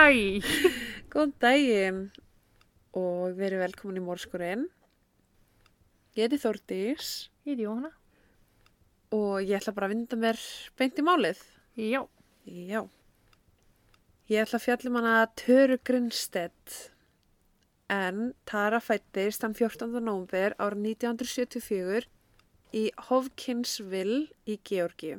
[0.00, 0.40] Hæ,
[1.12, 1.98] góðan daginn
[2.96, 4.62] og verið velkomin í mórskurinn.
[6.16, 7.10] Ég heiti Þórdís
[7.44, 7.90] Ég heiti Jóhanna.
[9.12, 10.40] og ég ætla bara að vinda mér
[10.80, 11.44] beint í málið.
[11.76, 12.00] Já.
[12.48, 12.80] Já.
[14.32, 16.78] Ég ætla að fjalla um hana Töru Grinstedt
[17.92, 20.00] en Tara fættist þann 14.
[20.00, 22.08] nómber ára 1974
[22.72, 25.18] í Hopkinsville í Georgi.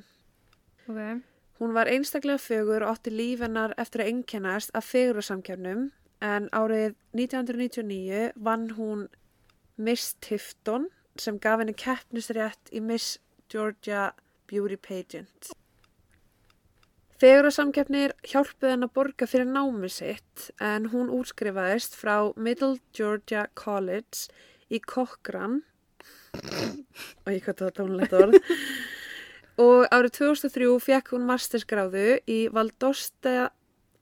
[0.89, 1.21] Ok.
[1.61, 5.83] Hún var einstaklega fögur og átti líf hennar eftir að einkennast af fegurarsamkjörnum
[6.25, 9.03] en árið 1999 vann hún
[9.77, 10.87] Miss Tifton
[11.21, 13.19] sem gaf henni keppnisrétt í Miss
[13.53, 14.07] Georgia
[14.49, 15.51] Beauty Pageant.
[17.21, 24.33] Fegurarsamkeppnir hjálpuð henn að borga fyrir námi sitt en hún útskrifaðist frá Middle Georgia College
[24.73, 25.61] í Cochran
[26.33, 28.41] og ég hvað þetta tónlegt orð
[29.61, 33.51] og árið 2003 fekk hún mastersgráðu í Valdosta,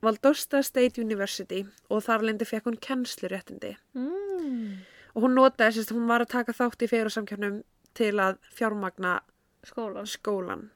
[0.06, 3.76] Valdosta State University og þar lendi fekk hún kennsluréttindi.
[3.98, 4.80] Mm.
[5.16, 7.64] Og hún notaði sérst, hún var að taka þátt í fegurarsamkjörnum
[7.98, 9.20] til að fjármagna
[9.68, 10.08] Skólan.
[10.08, 10.70] skólan.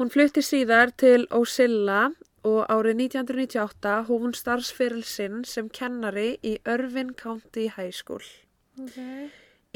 [0.00, 2.06] Hún flutti síðar til Osilla
[2.48, 8.24] og árið 1998 hóf hún starfsferil sinn sem kennari í Irvin County High School.
[8.80, 8.96] Ok.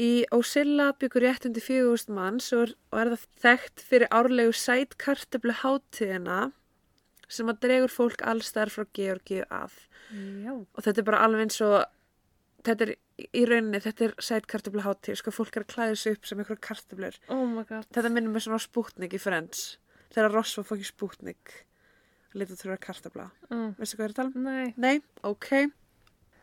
[0.01, 4.55] Í Osilla byggur rétt undir 4000 manns og er, og er það þekkt fyrir árlegu
[4.59, 6.39] sætkartöflu hátíðina
[7.31, 9.77] sem að dregur fólk allstæðar frá Georgi að.
[10.43, 10.51] Já.
[10.51, 11.77] Og þetta er bara alveg eins og,
[12.67, 12.91] þetta er
[13.23, 16.65] í rauninni, þetta er sætkartöflu hátíð, sko fólk er að klæða sig upp sem einhverjum
[16.67, 17.21] kartöflur.
[17.31, 17.87] Oh my god.
[17.95, 19.63] Þetta minnum mig svona á Sputnik í Friends,
[20.11, 21.55] þegar Ross var fókið Sputnik,
[22.35, 23.31] litið vera kartöfla.
[23.47, 23.73] Mm.
[23.79, 24.51] Veistu hvað ég er að tala um?
[24.51, 24.75] Nei.
[24.75, 25.49] Nei, ok.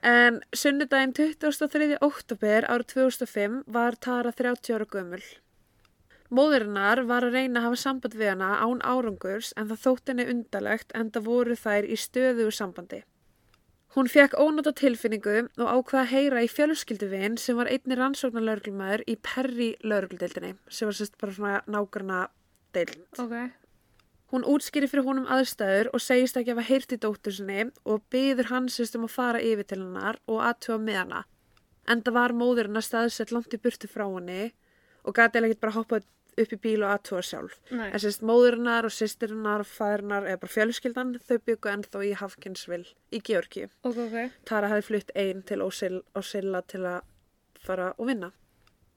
[0.02, 1.94] En sunnudaginn 23.
[2.02, 5.22] oktober árið 2005 var Tara 30 ára gömul.
[6.32, 10.26] Móðurinnar var að reyna að hafa samband við hana án árangurs en það þótt henni
[10.32, 13.02] undalegt en það voru þær í stöðugu sambandi.
[13.94, 19.18] Hún fekk ónóta tilfinningu og ákvaða að heyra í fjölskylduvinn sem var einni rannsóknarlörglumæður í
[19.22, 22.22] Perri lörgludeildinni sem var sérst bara svona nágrana
[22.74, 23.04] deild.
[23.20, 23.61] Ok.
[24.32, 28.00] Hún útskýri fyrir honum aðstæður og segist ekki að hafa heyrt í dóttur sinni og
[28.12, 31.20] byður hans sérst um að fara yfir til hennar og aðtjóða með hana.
[31.93, 34.54] Enda var móðurinn að staðsett langt í burtu frá henni
[35.04, 36.09] og gæti eða ekki bara hoppað
[36.41, 37.56] upp í bíl og aðtjóða sjálf.
[37.69, 37.88] Nei.
[37.91, 42.87] En sérst móðurinnar og sýstirinnar og fæðurinnar eða bara fjölskyldan þau byggu ennþá í Hafkinsvill
[43.12, 43.66] í Georgi.
[43.84, 44.38] Ok, ok.
[44.48, 47.03] Tara hefði flutt einn til Osilla til að
[47.60, 48.32] fara og vinna.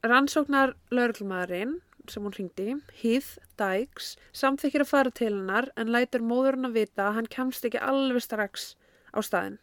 [0.06, 6.68] Rannsóknar lauruglumæðurinn sem hún hringdi, Heath Dykes, samþykir að fara til hennar en lætur móðurinn
[6.70, 8.76] að vita að hann kemst ekki alveg strax
[9.16, 9.58] á staðin.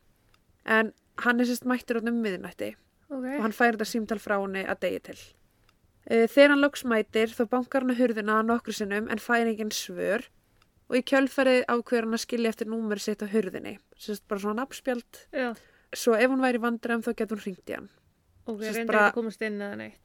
[0.64, 0.92] En
[1.24, 2.74] hann er sérst mættur út um miðnætti
[3.12, 3.24] Ok.
[3.24, 5.18] og hann færi þetta símtal frá henni að degi til.
[6.06, 9.70] Eh, Þegar hann loks mætir þá bankar hann að hurðina nokkru sinnum en fær engin
[9.70, 10.24] svör
[10.90, 13.78] og í kjölfarið ákveður hann að skilja eftir númer sitt á hurðinni.
[13.98, 15.20] Sérst bara svona nafnspjald
[15.94, 17.88] svo ef hún væri í vandræðum þá getur hún hringt í hann.
[18.46, 19.98] Ok, Sest reyndi bara- að komast inn eða neitt.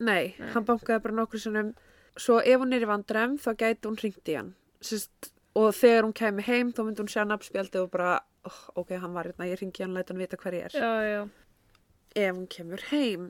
[0.00, 0.50] Nei, Nei.
[0.54, 1.74] hann bankaði bara nokkur sinnum.
[2.16, 4.54] Svo ef hún er í vandræðum þá gæti hún hringt í hann.
[4.84, 8.14] Sist, og þegar hún kemi heim þá myndi hún sjá nafnspjaldi og bara,
[8.48, 10.78] oh, ok, hann var hérna, ég hringi hann, læta hann vita hver ég er.
[10.80, 11.22] Já, já.
[12.16, 13.28] Ef hún kemur heim.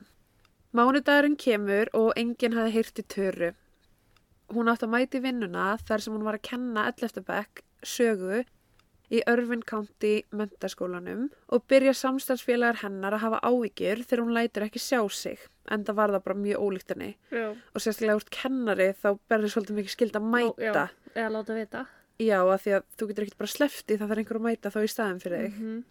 [0.71, 3.51] Mánudagurinn kemur og enginn hafði heyrt í töru.
[4.55, 7.23] Hún átti að mæti vinnuna þar sem hún var að kenna 11.
[7.27, 8.43] bekk sögu
[9.11, 14.79] í Irvin County mentaskólanum og byrja samstarfsfélagar hennar að hafa áhyggjur þegar hún lætur ekki
[14.79, 15.39] sjá sig
[15.71, 17.47] en það var það bara mjög ólíkt henni Já.
[17.51, 20.87] og sérstaklega úr kennari þá berður svolítið mikið skild að mæta já.
[21.15, 21.85] Eða láta vita.
[22.21, 24.79] já, af því að þú getur ekkert bara slefti það þarf einhver að mæta þá
[24.85, 25.81] í staðin fyrir þig Mhm.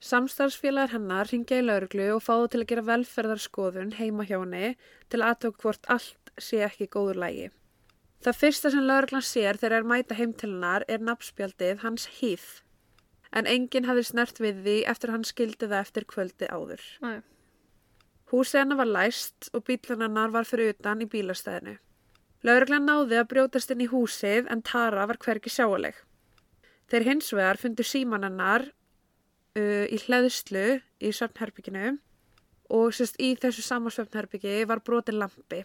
[0.00, 4.70] Samstarfsfélagar hennar ringja í lauruglu og fá það til að gera velferðarskoðun heima hjá henni
[5.12, 7.50] til að aðtöku hvort allt sé ekki góður lægi.
[8.20, 12.60] Það fyrsta sem lauruglan sér þegar er mæta heim til hennar er nafnspjaldið hans Heath.
[13.32, 16.82] En enginn hafði snert við því eftir hann skildi það eftir kvöldi áður.
[17.00, 17.22] Nei.
[18.30, 21.78] Húsið hennar var læst og bílun hennar var fyrir utan í bílastæðinu.
[22.44, 25.96] Lauruglan náði að brjótast inn í húsið en Tara var hvergi sjáaleg.
[26.92, 31.96] Þeir hins vegar fundu síman hennar uh, í hleðslu í svefnherbygginu
[32.70, 35.64] og sérst í þessu sama svefnherbyggi var brotin lampi.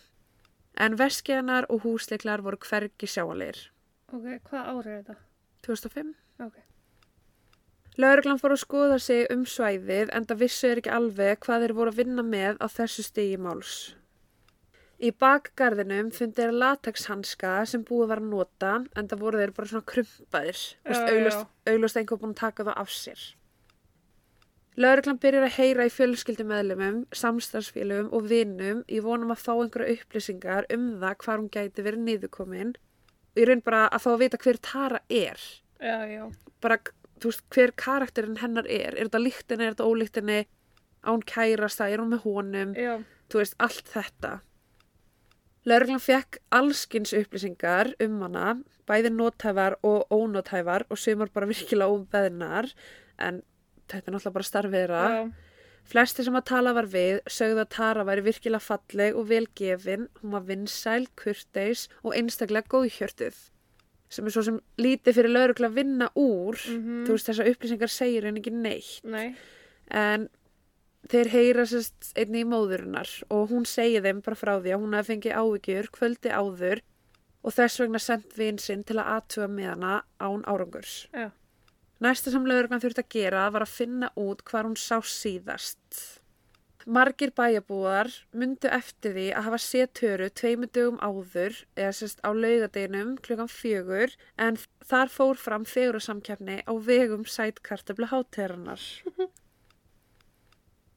[0.76, 3.70] En veskið hennar og húsleiklar voru hvergi sjáalegir.
[4.12, 5.20] Ok, hvað árið er þetta?
[5.68, 6.16] 2005?
[6.46, 6.58] Ok.
[7.96, 11.74] Lauruglan fór að skoða sig um svæðið en það vissu er ekki alveg hvað þeir
[11.78, 13.76] voru að vinna með á þessu stigi máls.
[15.00, 19.72] Í bakgarðinum fundi þeir latexhanska sem búið var að nota en það voru þeir bara
[19.72, 21.00] svona krumpaðir, já.
[21.08, 23.26] augljóst, augljóst einhver búin að taka það af sér.
[24.76, 30.68] Lauruglan byrjar að heyra í fjölskyldumeðlumum, samstarfsfélugum og vinnum í vonum að fá einhverja upplýsingar
[30.76, 32.74] um það hvar hún gæti verið niðurkomin.
[33.40, 35.46] Í raun bara að fá að vita hver Tara er.
[35.80, 36.26] Já, já.
[36.64, 36.80] bara,
[37.24, 38.98] þú veist, hver karakterinn hennar er.
[38.98, 40.38] Er þetta líktinni, er þetta ólíktinni
[41.08, 42.76] án kærasta, er hún með honum?
[42.76, 43.00] Já,
[43.32, 44.36] þú veist, allt þetta.
[45.66, 52.74] Lörglan fekk allskins upplýsingar um hana, bæði nótæfar og ónótæfar og sumar bara virkilega óbeðnar,
[53.18, 53.40] en
[53.90, 54.50] þetta er náttúrulega bara
[55.16, 55.32] já.
[55.86, 60.32] Flesti sem að tala var við sögðu að Tara væri virkilega falleg og velgefin, hún
[60.34, 63.36] var vinsæl, kurteis og einstaklega góðhjörtuð.
[64.10, 67.06] Sem er svo sem lítið fyrir laurugla að vinna úr, Mhm.
[67.06, 69.04] þú veist þessar upplýsingar segir henni ekki neitt.
[69.04, 69.36] Nei.
[69.92, 70.30] En
[71.08, 74.94] þeir heyra sérst einni í móðurinnar og hún segir þeim bara frá því að hún
[74.98, 76.82] hafi fengið áhyggjur kvöldi áður
[77.44, 81.08] og þess vegna sendt vin sinn til að aðtuga með hana án árangurs.
[81.14, 81.30] Já.
[82.04, 86.00] Næsta sem lögurgan þurfti að gera var að finna út hvar hún sá síðast.
[86.86, 92.30] Margir bæjabúar myndu eftir því að hafa séð töru tveimu dögum áður eða sérst á
[92.30, 94.60] laugadeginum klukkan fjögur en
[94.92, 98.12] þar fór fram fegurasamkeppni á vegum sætkartabla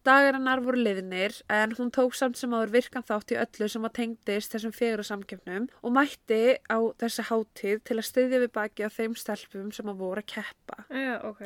[0.08, 0.58] háterannar.
[0.58, 3.94] Dagarinnar voru liðnir en hún tók samt sem áður virkan þátt í öllu sem að
[4.00, 9.14] tengdist þessum fegurasamkeppnum og mætti á þessi hátíð til að styðja við baki á þeim
[9.16, 11.42] stelpum sem að voru að keppa Já, ok.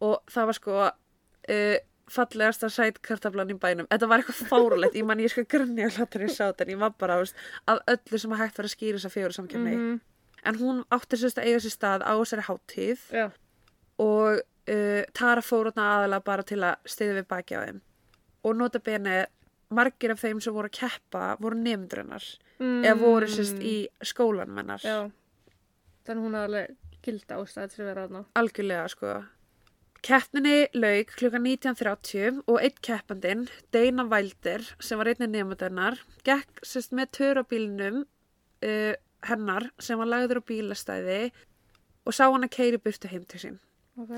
[0.00, 1.78] og það var sko uh,
[2.10, 6.24] fallegasta sætkartablan í bænum þetta var eitthvað fárulegt, ég man ég sko grunni að hlátur
[6.26, 7.36] ég sá þetta en ég var bara veist,
[7.70, 10.00] af öllu sem að hægt var að skýra þess að fjögur samkjöfni Mhm.
[10.50, 13.26] en hún átti sérst að eiga sér stað á þessari hátíð Já.
[14.00, 17.80] og uh, Tara fór þarna aðalega bara til að stiða við baki á þeim
[18.44, 19.26] og nota bene
[19.70, 22.24] margir af þeim sem voru að keppa voru nefndur hennar
[22.60, 22.82] Mm.
[22.84, 25.10] eða voru sérst í skólanum hennar Já.
[26.04, 28.24] Þannig hún alveg gilda ástæð til að vera þarna.
[28.36, 29.12] algjörlega sko
[30.04, 36.92] Keppninni lauk klukkan 19.30 og einn keppandinn, Dana Wilder, sem var einnig nefndarinnar, gekk sérst
[36.96, 37.98] með törabílnum
[38.64, 38.94] uh,
[39.28, 41.18] hennar sem var lagður á bílastæði
[42.08, 43.58] og sá hann að keiri burtu heim til sín.
[44.00, 44.14] Ok.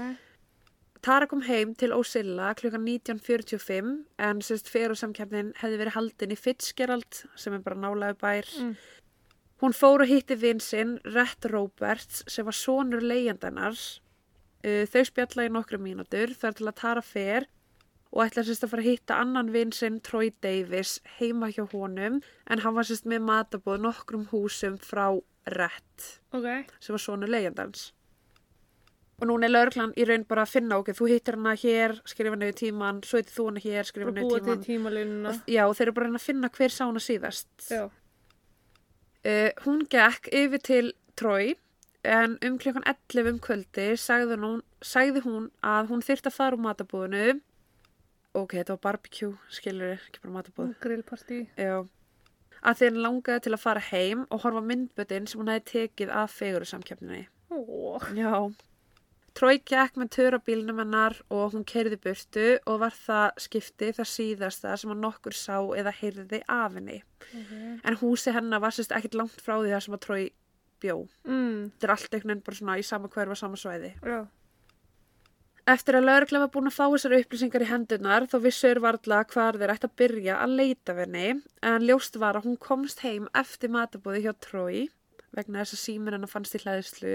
[1.03, 3.87] Tara kom heim til Osilla klukkan 19.45
[4.23, 8.51] en sérst fyrir samkeppnin hefði verið haldin í Fitzgerald sem er bara nálaðu bær.
[8.63, 8.77] Mm.
[9.63, 13.75] Hún fór og hitti vinn sinn Rhett Roberts sem var sonur leyendanar.
[14.63, 17.49] Uh, þau spjalla í nokkru mínútur þar til að Tara fer
[18.13, 22.21] og ætla sérst að fara að hitta annan vinn sinn Troy Davis heima hjá honum
[22.47, 25.09] en hann var sérst með matabóð nokkrum húsum frá
[25.51, 26.47] Rhett Ok.
[26.79, 27.91] sem var sonur leyendans.
[29.23, 32.33] Og núna er lauruglan í raun bara að finna okkur, þú hittir hana hér, skrifa
[32.35, 34.97] hana yfir tíman, svo hittir þú hana hér, skrifa hana yfir tíman.
[35.31, 37.51] Og, já, þeir eru bara að finna hver sá hana síðast.
[39.23, 41.53] Uh, hún gekk yfir til Troy
[42.03, 46.59] en um klukkan 11 um kvöldi sagði hún, sagði hún að hún þyrfti að fara
[46.59, 47.37] úr matabúðinu.
[48.35, 50.75] Ok, þetta var barbecue, skilur ekki bara matabúð.
[50.83, 51.45] Grillpartí.
[51.55, 51.85] Já.
[52.63, 56.13] Að þeir langaði til að fara heim og horfa á myndbötin sem hún hefði tekið
[56.17, 57.29] af fegurisamkeppninni.
[57.55, 58.03] Ó.
[58.19, 58.35] Já.
[59.33, 64.75] Trói gekk með törabílnum hennar og hún kerði burtu og var það skipti það síðasta
[64.77, 67.01] sem hann nokkur sá eða heyrði af henni.
[67.23, 67.57] Ok.
[67.89, 70.23] En húsi hennar var sérst ekkert langt frá því það sem að Trói
[70.83, 70.99] bjó.
[71.25, 71.73] Mm.
[71.73, 73.95] Þetta er allt einhvern veginn bara svona í sama hverfa, sama svæði.
[74.05, 74.21] Já.
[75.73, 79.59] Eftir að lögregla var búin að fá þessar upplýsingar í hendunar þá vissur varla hvar
[79.61, 81.29] þeir ætti að byrja að leita henni
[81.63, 84.89] en ljóst var að hún komst heim eftir matabóði hjá Trói
[85.31, 87.15] vegna þess að síminn hennar fannst í hlæðislu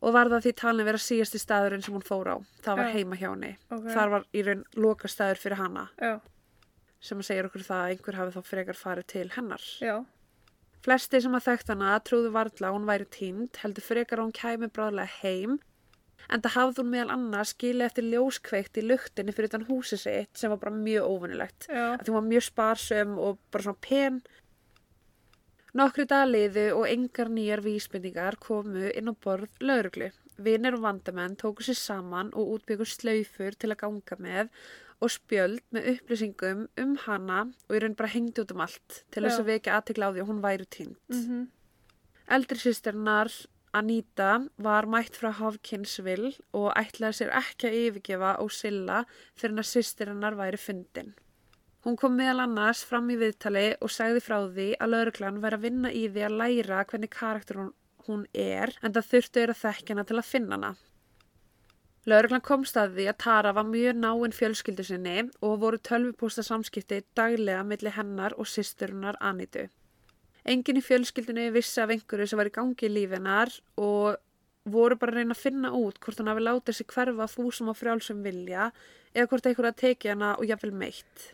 [0.00, 2.36] og var það því talin vera síðasti staðurinn sem hún fór á.
[2.64, 2.94] Það var Já.
[2.96, 3.50] heima hjá henni.
[3.68, 3.88] Ok.
[3.92, 6.14] Þar var í raun loka staður fyrir hana Já.
[7.00, 9.66] sem að segja okkur það að einhver hafi þá frekar farið til hennar.
[9.80, 9.96] Já.
[10.80, 14.38] Flesti sem að þekkt hana trúðu varla að hún væri tínd, heldur frekar að hún
[14.38, 15.58] kæmi bráðlega heim,
[16.30, 20.40] en það hafði hún meðal annars skilið eftir ljóskveikt í luktinni fyrir utan húsið sitt
[20.40, 21.26] sem var bara mjög.
[21.68, 24.22] Að því hún var mjög sparsum og bara svona pen.
[25.78, 30.10] Nokkri dagliðu og engar nýjar vísbendingar komu inn á borð lauruglu.
[30.40, 34.50] Vinir og vandamenn tóku sér saman og útbyggur slaufur til að ganga með
[35.00, 39.22] og spjöld með upplýsingum um hana og í raun bara hengdi út um allt til
[39.24, 40.98] þess að vekja aðtikla á því að hún væri týnd.
[41.08, 41.48] Mhm.
[42.30, 43.30] Eldri sýsternar
[43.72, 49.04] Anita var mætt frá Hopkinsville og ætlaði sér ekki að yfirgefa Ósilla
[49.38, 51.14] fyrir að sýsterinnar væri fundin.
[51.80, 55.62] Hún kom meðal annars fram í viðtali og sagði frá því að lauruglan væri að
[55.64, 59.94] vinna í því að læra hvernig karakter hún, er en það þurftu er að þekkja
[59.94, 60.70] hana til að finna hana.
[62.10, 67.00] Lauruglan komst að því að Tara var mjög náinn fjölskyldu sinni og voru tölvupústa samskipti
[67.16, 69.68] daglega milli hennar og sýsturinnar Anitu.
[70.44, 74.20] Engin í fjölskyldunni vissi af einhverju sem var í gangi í lífinar og
[74.68, 77.80] voru bara að reyna að finna út hvort hún hafi látið sig hverfa fúsum og
[77.80, 78.70] frjálsum vilja
[79.14, 81.30] eða hvort einhverju að teki hana og jafnvel meitt.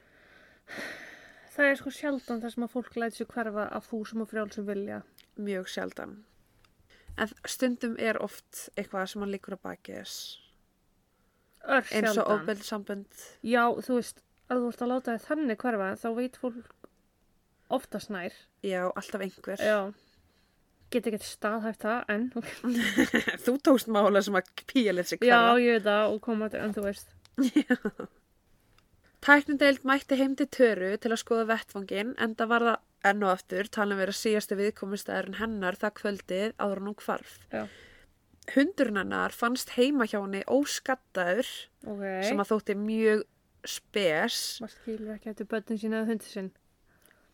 [1.57, 4.67] Það er sko sjaldan þar sem að fólk læti sig hverfa af fúsum og frjálsum
[4.69, 5.03] vilja.
[5.41, 6.17] Mjög sjaldan.
[7.17, 10.17] en stundum er oft eitthvað sem hann líkur að baki þess
[11.65, 12.35] Ör eins og sjaldan.
[12.35, 14.21] ofbeld sambönd Já, þú veist,
[14.53, 16.75] að þú ert að láta þið þannig hverfa, þá veit fólk
[17.79, 18.37] oftast nær.
[18.63, 19.79] já, alltaf einhver Já.
[20.91, 22.29] Get ekki staðhæft það, en.
[23.47, 26.49] þú tókst mála sem að píja lit sig Já, hverfa ég veit það og koma
[26.53, 27.09] til, en þú veist.
[29.27, 33.33] Tæknindeild mætti heim til Töru til að skoða vettvangin en það var það enn og
[33.33, 37.33] aftur talin vera síðasti viðkomistæðurinn hennar það kvöldið áður en hún hvarf.
[37.51, 37.65] Já.
[38.55, 41.49] Hundurinn hennar fannst heima hjá henni óskattaður
[41.87, 42.05] Ok.
[42.29, 43.25] sem að þótti mjög
[43.67, 46.53] spes Maður skilur ekki eftir börnin sína eða hundi sinn.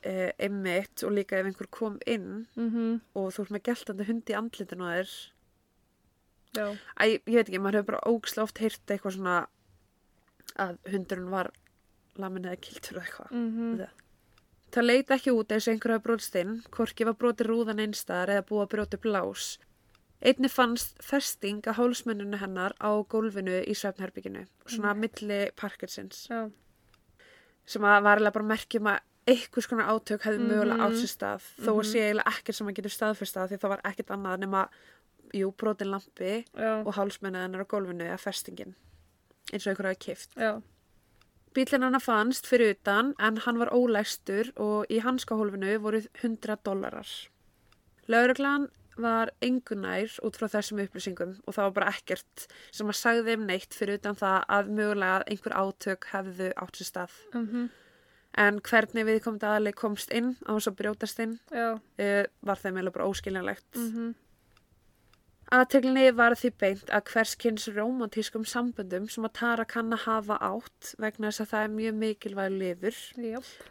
[0.08, 4.32] uh, einmitt og líka ef einhver kom inn Mm og þú ert með geltandi hundi
[4.32, 5.12] í andlitinu á þér.
[6.56, 6.66] Já.
[7.00, 9.36] Æ, ég veit ekki, maður hefur bara ógsla oft heyrt eitthvað svona
[10.56, 11.52] að hundurinn var
[12.18, 13.30] lamin eða kiltur eða eitthvað.
[13.32, 13.86] Mm
[14.72, 18.30] Það leiti ekki út eins og einhver hafa brotist inn, hvorki var brotið rúðan einstaðar
[18.32, 19.58] eða búið að brjóta upp lás.
[20.22, 26.48] Einni fannst festing að hálsmenninu hennar á gólfinu í svefnherbygginu, svona milli parkersins, Já.
[27.66, 30.86] sem að var eiginlega bara merkjum að einhvers konar átök hefði mögulega Mhm.
[30.86, 33.68] átt sér stað, þó að sé eiginlega ekkert sem að getur staðfyrst að því það
[33.68, 34.68] var ekkert annað nema,
[35.34, 36.80] jú, brotin lampi Já.
[36.86, 38.74] og hálsmennið hennar á gólfinu eða festingin,
[39.52, 40.34] eins og einhver hafi kift.
[40.36, 40.62] Já.
[41.52, 47.10] Bílinn hennar fannst fyrir utan en hann var ólæstur og í hanskahólfinu voru 100 dólarar.
[48.08, 53.24] Lauruglan var engunær út frá þessum upplýsingum og það var bara ekkert sem að sagði
[53.28, 57.22] þeim neitt fyrir utan það að mögulega einhver átök hefðu átt sér stað.
[57.36, 57.70] Mm
[58.32, 61.76] En hvernig við komum aðaleg komst inn á þess að brjótast inn uh,
[62.40, 63.76] var þeim eiginlega bara óskiljanlegt.
[63.76, 64.14] Mm
[65.52, 70.92] Aðteglinni var því beint að hverskins romantískum samböndum sem að Tara kann að hafa átt
[71.02, 73.00] vegna þess að það er mjög mikilvæg lifur.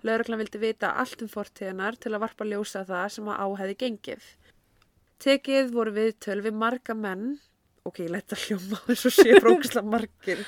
[0.05, 3.77] Lauruglan vildi vita allt um fortíðinar til að varpa ljósa það sem að á hefði
[3.79, 4.27] gengið.
[5.25, 7.25] Tekið voru við marga menn,
[7.81, 10.45] ok, ég leta hljóma þess að sé bróksla margir,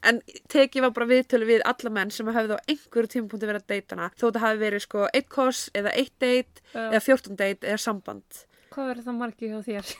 [0.00, 3.76] en tekið var bara viðtöl við alla menn sem hefði á einhverju tímapunkti verið að
[3.76, 7.84] deytana, þó það hafi verið sko eitt koss eða eitt deyt eða fjórtún deyt eða
[7.84, 8.44] samband.
[8.72, 9.94] Hvað verður það margi hjá þér?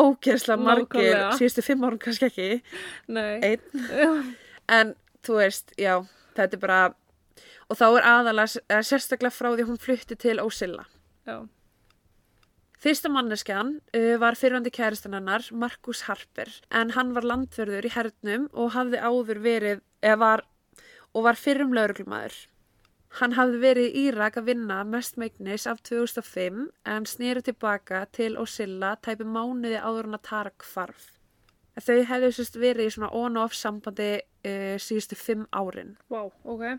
[0.00, 1.36] Ógeðslega margir, Nákvæmlega.
[1.38, 2.48] síðustu fimm árum kannski ekki,
[3.12, 3.40] Nei.
[3.44, 4.34] einn,
[4.78, 4.94] en
[5.26, 5.98] þú veist, já,
[6.38, 6.80] þetta er bara,
[7.68, 10.86] og þá er aðalega, eða sérstaklega frá því hún flutti til Ósilla.
[11.28, 11.42] Já.
[12.80, 18.46] Fyrsta manneskjan uh, var fyrrandi kæristan hennar, Markus Harper, en hann var landverður í hernum
[18.56, 20.44] og hafði áður verið, eða var,
[21.12, 22.38] og var fyrrum lauruglumæður.
[23.18, 28.36] Hann hafði verið í Írak að vinna mest meignis af 2005 en snýri tilbaka til
[28.38, 31.08] Osilla tæpi mánuði áður en að tara kvarf.
[31.80, 35.96] Þau hefðu sérst verið í svona on-off sambandi uh, síðustu fimm árin.
[36.12, 36.78] Vá, ok.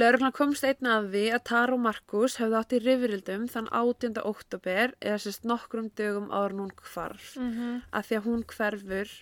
[0.00, 4.16] Lauruglan komst einna að því að Tara og Markus hefðu átt í rifrildum þann 18.
[4.26, 9.12] oktober eða sérst nokkrum dögum áður hún hvarf Mm að því að hún hverfur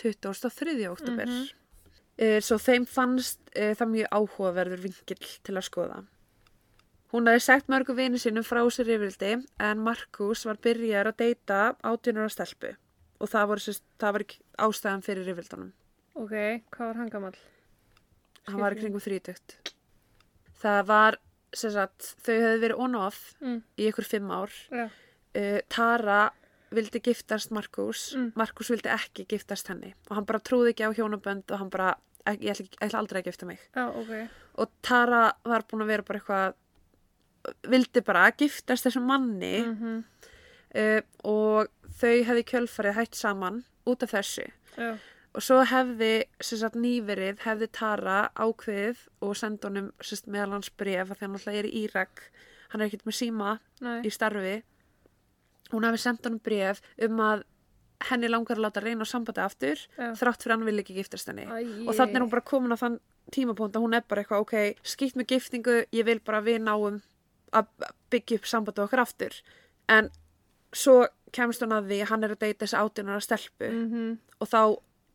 [0.00, 0.78] 23.
[0.88, 1.28] oktober.
[1.28, 1.61] Mm
[2.44, 6.00] Svo þeim fannst uh, það mjög áhugaverður vinkill til að skoða.
[7.12, 11.58] Hún hefði sagt mörgu vini sínum frá sér rifrildi en Markus var byrjar að deyta
[11.84, 12.70] átjunur á stelpu
[13.22, 15.72] og það, sérst, það var ekki ástæðan fyrir rifrildunum.
[16.18, 16.32] Ok,
[16.74, 17.36] hvað var hann gamall?
[18.48, 19.54] Hann var í kringum þrítugt.
[20.62, 21.18] Það var,
[21.54, 23.60] sem sagt, þau hefðu verið on og off Mm.
[23.78, 24.50] í ykkur fimm ár.
[24.72, 24.88] Já.
[25.36, 26.30] Uh, Tara
[26.72, 28.32] vildi giftast Markus, Mm.
[28.34, 31.94] Markus vildi ekki giftast henni og hann bara trúði ekki á hjónabönd og hann bara,
[32.30, 33.62] ég, ætla, ég ætla aldrei að gifta mig.
[33.74, 34.12] Já, ok.
[34.62, 36.58] Og Tara var búin að vera bara eitthvað,
[37.72, 40.02] vildi bara giftast þessum manni Mm
[40.76, 44.46] uh, og þau hefði kjölfarið hætt saman út af þessu.
[44.76, 44.94] Já.
[45.32, 50.68] Og svo hefði, sagt, nýverið hefði Tara ákveðið og sendi honum, sem sagt, meðal hans
[50.76, 52.26] bref að því hann alltaf er í Írak,
[52.72, 54.02] hann er ekkert með síma Nei.
[54.04, 54.58] í starfi.
[55.72, 57.46] Hún hefði sendt honum bref um að
[58.10, 60.12] henni langar að láta reyna á sambandi aftur, Já.
[60.18, 61.44] þrátt fyrir hann vil ekki giftast henni.
[61.46, 62.98] Æ, Og þannig er hún bara komin á þann
[63.32, 67.00] tímapunkt að hún er bara eitthvað, ok, skipt með giftingu, ég vil bara við náum
[67.52, 67.68] að
[68.10, 69.36] byggja upp sambandi okkar aftur.
[69.88, 70.10] En
[70.72, 74.48] svo kemst hún að því hann er að deyta þessi átjunar að stelpu Mm og
[74.50, 74.60] þá,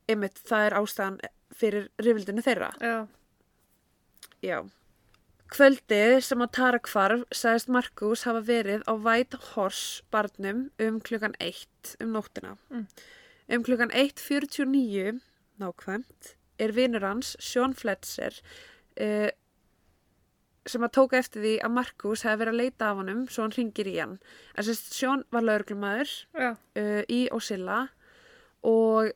[0.08, 1.18] einmitt, það er ástæðan
[1.52, 2.70] fyrir rifildinu þeirra.
[2.80, 3.08] Já.
[4.42, 4.62] Já.
[5.48, 11.38] Kvöldið sem að Tara hvarf sagðist Markus hafa verið á White Horse barnum um klukkan
[11.40, 12.58] 1 um nóttina.
[12.68, 12.88] Mm.
[13.56, 15.22] Um klukkan 1.49,
[15.62, 18.36] nákvæmt, er vinur hans, Sean Fletcher,
[19.00, 19.30] uh,
[20.68, 23.56] sem að tóka eftir því að Markus hefði verið að leita af honum svo hann
[23.56, 24.18] ringir í hann.
[24.58, 27.86] Þess að Sean var lauruglumæður uh, í Osilla
[28.68, 29.14] og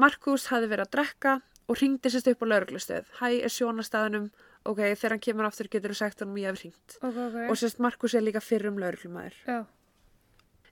[0.00, 1.34] Markus hafði verið að drekka
[1.68, 3.12] og ringdi sérst upp á lauruglustöð.
[3.20, 4.32] Hæ, er Sean að staðunum?
[4.68, 6.98] Ok, þegar hann kemur aftur getur þú sagt honum ég hef ringt.
[7.00, 7.38] Ok, ok.
[7.50, 9.38] Og sérst Markus er líka fyrrum lauruglumæður.
[9.48, 9.60] Já.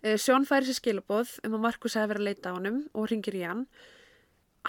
[0.00, 3.10] Uh, Sjón færi sér skilabóð um að Markus hefði verið að leita á honum og
[3.10, 3.66] ringir í hann.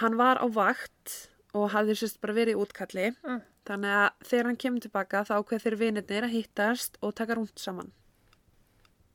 [0.01, 1.15] Hann var á vakt
[1.53, 3.07] og hafði sérst bara verið í útkalli.
[3.23, 3.41] Mm.
[3.69, 7.61] Þannig að þegar hann kemur tilbaka þá ákveð þeir vinirnir að hittast og taka rúnt
[7.61, 7.91] saman.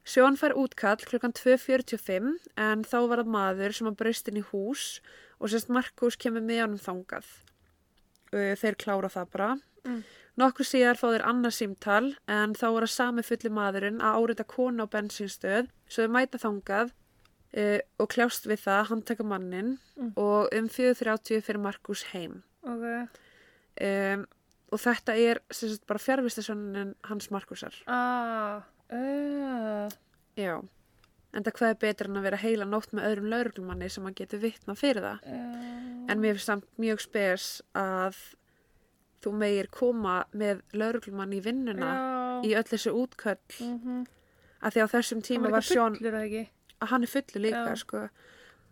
[0.06, 2.28] Sjón fær útkall klukkan 2.45
[2.62, 4.84] en þá var það maður sem að braust inn í hús
[5.40, 7.26] og sérst Markus kemur með honum þangað.
[8.30, 9.48] Uh, Þeir klára það bara.
[9.86, 10.02] Mm.
[10.36, 14.84] Nokkur síðar fá þeir annað símtal en þá að sami fulli maðurinn að árita konu
[14.84, 16.90] á bensinstöð svo þau mæta þangað
[17.56, 20.10] uh, og kljást við það, hann taka mannin Mm.
[20.20, 22.42] og um 4.30 fyrir Markus heim.
[22.68, 22.82] Ok.
[23.80, 24.26] Um,
[24.68, 27.72] og þetta er sem sagt bara fjárvistasönnin hans Markusar.
[27.88, 28.60] Ah,
[28.92, 29.88] uh,
[30.36, 30.58] Já.
[31.32, 34.18] En það hvað er betur en að vera heila nótt með öðrum lauruglumanni sem að
[34.20, 35.24] getur vitna fyrir það.
[35.24, 38.16] uh, En mér finnst samt mjög spes að
[39.26, 42.44] þú megir koma með lauruglumann í vinnuna já.
[42.46, 44.06] í öll þessu útköll Mm -hmm.
[44.62, 45.96] að því á þessum tíma var Sjón
[46.80, 48.08] að hann er fullu líka sko.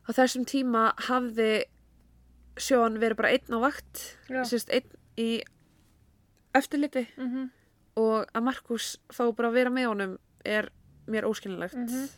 [0.09, 1.65] á þessum tíma hafði
[2.57, 5.43] Sjón verið bara einn á vakt sérst einn í
[6.55, 7.51] eftirliti Mm -hmm.
[7.97, 10.69] og að Markus fá bara að vera með honum er
[11.09, 12.09] mér óskilinlegt mm Mhm.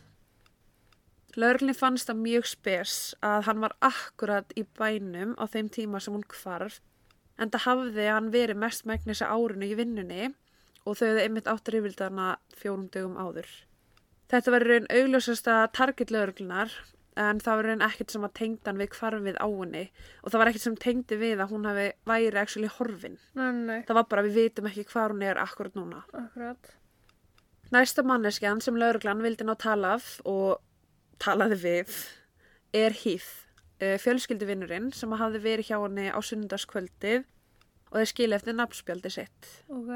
[1.37, 6.13] Lörglinn fannst það mjög spes að hann var akkurat í bænum á þeim tíma sem
[6.13, 6.79] hún hvarf
[7.37, 10.27] en það hafði hann verið mest megnis að árinu í vinnunni
[10.87, 12.27] og þau hefði einmitt áttur yfirldana
[12.57, 13.49] fjórum dögum áður.
[14.31, 16.73] Þetta var raun augljósasta target lögreglunar
[17.17, 19.83] en það var raun ekkert sem að tengda hann við hvarfið á henni
[20.21, 23.17] og það var ekkert sem tengdi við að hún hafi væri actually horfin.
[23.39, 26.03] Nei, nei, Það var bara við vitum ekki hvar hún er akkurat núna.
[26.13, 26.73] akkurat.
[27.73, 30.61] Næsta manneskjan sem lauruglan vildi ná tala af og
[31.19, 31.95] talaði við
[32.77, 33.47] er Heath,
[33.81, 37.25] uh, fjölskylduvinnurinn sem hafði verið hjá henni á sunnundaskvöldið
[37.91, 39.49] og þeir skilja eftir nafnspjaldi sitt.
[39.69, 39.91] Ok.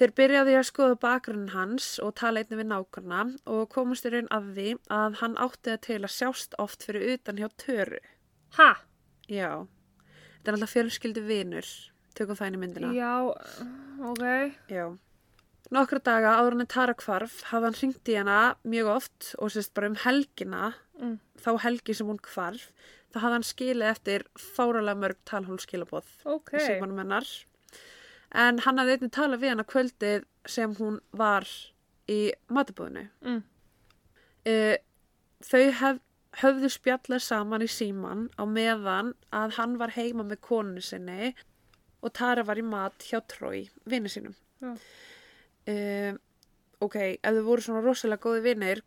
[0.00, 3.20] Þeir byrjaði að skoða bakgrunn hans og tala einnig við nákvæmna
[3.52, 7.48] og komast í raun að því að hann átti að sjást oft fyrir utan hjá
[7.60, 8.00] Töru.
[8.56, 8.70] Ha?
[9.28, 9.66] Já,
[10.40, 11.68] þetta er alltaf fjölskyldu vinur,
[12.16, 12.92] tökum það inn í myndina.
[12.96, 13.12] Já,
[14.10, 14.24] ok.
[14.72, 14.86] Já.
[15.72, 19.72] Nokkra daga áður hann Tara hvarf hafði hann hringt í hana mjög oft og sérst
[19.76, 20.72] bara um helgina,
[21.02, 21.18] Mm.
[21.40, 22.66] þá helgi sem hún hvarf,
[23.12, 26.54] þá hafði hann skilið eftir fáralega mörg talhólskilaboð Ok.
[26.56, 27.28] í símanum hennar.
[28.32, 31.46] En hann hafði einnig talað við hana kvöldið sem hún var
[32.10, 33.06] í matabúðinu.
[33.22, 33.42] Mm.
[34.48, 34.76] Uh,
[35.44, 36.00] þau hef,
[36.40, 41.34] höfðu spjallað saman í síman á meðan að hann var heima með konunu sinni
[42.02, 44.34] og Tara var í mat hjá Trói, vinnu sínum.
[44.62, 44.72] Já.
[45.68, 46.16] Uh,
[46.82, 48.80] ok, ef þau voru svona rosalega góði vinnir,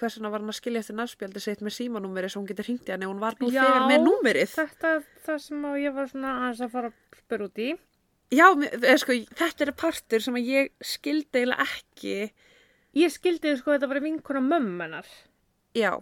[0.00, 2.88] hvers vegna var hann að skilja eftir nafnspjaldi sitt með símanúmeri svo hún getur hringt
[2.88, 3.62] í hann ef hún var nú Já.
[3.66, 4.54] þegar með númerið.
[4.56, 7.70] Þetta er það sem að ég var svona aðeins að fara að spyrja út í.
[8.30, 12.16] Já, mér- eða sko, þetta er partur sem að ég skildi eiginlega ekki.
[13.00, 15.06] Ég skildi sko þetta var vinkona mömmunar,
[15.74, 15.92] Já,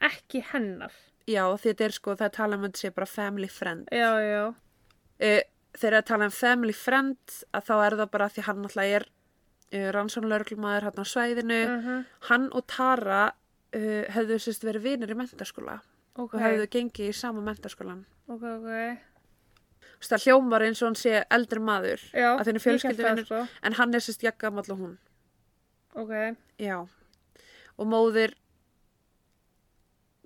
[0.00, 0.92] ekki hennar.
[1.26, 3.88] já, þetta er sko, það er talað um að þetta sé bara family friend.
[3.92, 4.42] Já, já.
[5.20, 5.40] uh,
[5.78, 7.18] þegar að tala um family friend
[7.54, 9.04] að þá er það bara því hann alltaf er
[9.74, 13.32] uh, rannsónulörglumæður hann á svæðinu Uh hann og Tara
[13.76, 15.80] uh, hefðu sérst verið vinir í mentaskóla
[16.18, 18.70] Ok, og hefðu gengið í sama mentaskólan ok, ok.
[19.98, 23.62] Þess, það hljómar eins og hann sé eldri maður Já, að þenni fjölskylduvinur það, sko.
[23.68, 24.96] en hann er sérst jakkamall og hún
[25.98, 26.14] Ok,
[26.62, 26.76] já
[27.78, 28.34] og móðir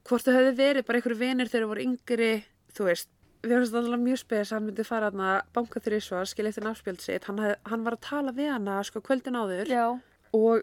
[0.09, 2.31] hvort þau hefðu verið bara einhverju vinir þegar þau voru yngri
[2.75, 3.11] þú veist
[3.43, 5.23] við erum alltaf mjög spes að hann myndi fara að
[5.55, 9.03] banka þrísvar, skilja eftir náttspjöld sitt hann, hef, hann var að tala við hana sko
[9.03, 9.87] kvöldin áður já.
[10.33, 10.63] og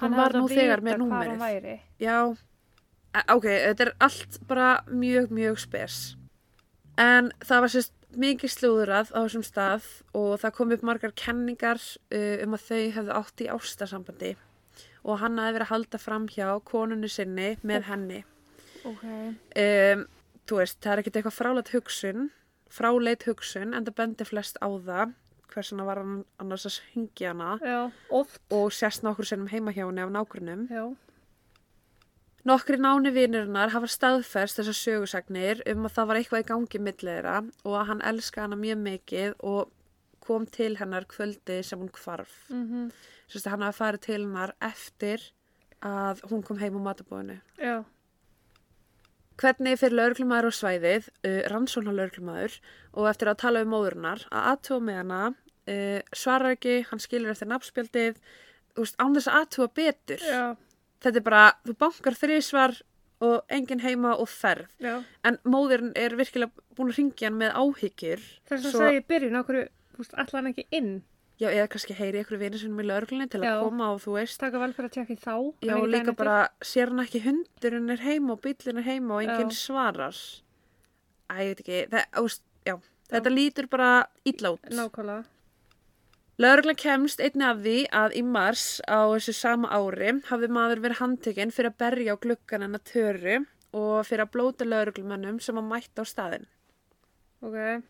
[0.00, 1.80] hann, var nú þegar með hann númerið.
[2.00, 2.18] já,
[3.34, 5.98] ok, þetta er allt bara mjög, mjög spes.
[7.00, 11.80] En það var sérst mikið slúðurað á þessum stað og það kom upp margar kenningar
[12.12, 14.34] uh, um að þau hefðu átt í ástasambandi.
[15.02, 18.20] Og hann hafði verið að halda fram hjá konunni sinni með henni.
[18.82, 19.02] Ok.
[19.06, 20.04] um,
[20.46, 22.30] þú veist, það er ekkert eitthvað fráleit hugsun
[22.72, 25.12] fráleit hugsun en það bendi flest á það
[25.52, 27.80] hversuna var hann annars að hingja hana Já,
[28.12, 30.12] og sérst nokkur sinnum heima hjá henni af
[30.70, 30.84] Já.
[32.42, 37.36] Nokkri náni vinurinnar hafa staðferst þessar sögusagnir um að það var eitthvað í gangi milliðra
[37.62, 39.70] og að hann elska hana mjög mikið og
[40.22, 42.34] kom til hennar kvöldi sem hún hvarf.
[42.50, 42.90] Mm
[43.30, 45.22] Sérst að hann hafa farið til hennar eftir
[45.80, 47.38] að hún kom heim á matabóðinu.
[47.58, 47.84] Já.
[49.42, 52.58] Hvernig fyrir lauruglumæður á svæðið, uh, rannsóna lauruglumæður
[52.94, 55.20] og eftir að tala um móðurinnar að aðtúa með hana,
[55.66, 58.20] uh, svarar ekki, hann skilur eftir nafnspjaldið,
[58.78, 60.22] án þess að aðtúa betur.
[60.22, 60.44] Já.
[61.02, 62.76] Þetta er bara, þú bankar þrísvar
[63.22, 64.70] og enginn heima og ferð.
[64.82, 65.00] Já.
[65.26, 68.22] En móðurinn er virkilega búin að ringja hann með áhyggjur.
[68.50, 69.58] Þess að Svo- segja í byrjun, okkur,
[69.96, 70.92] þú veist, allan ekki inn.
[71.42, 73.56] Já, eða kannski heyri ykkur vinir sinum í lögreglunni til að Já.
[73.64, 75.34] koma og þú veist, Taka vel fyrir að tjekka í þá.
[75.62, 79.26] en já, líka bara, sér hann ekki hundurinn er heima og bílinn er heima og
[79.26, 79.58] enginn Já.
[79.58, 80.16] svarar.
[81.32, 82.74] Æ, ég veit ekki, það, ást, já,
[83.10, 83.92] þetta lítur bara
[84.24, 84.58] eftir.
[84.70, 85.24] Nákvæmlega.
[86.42, 91.00] Lögreglan kemst einni af því að í mars á þessu sama ári hafði maður verið
[91.02, 93.34] handtekinn fyrir að berja á gluggan hennar töru
[93.76, 96.46] og fyrir að blóta lögreglumönnum sem að mætta á staðinn.
[97.44, 97.84] Ok.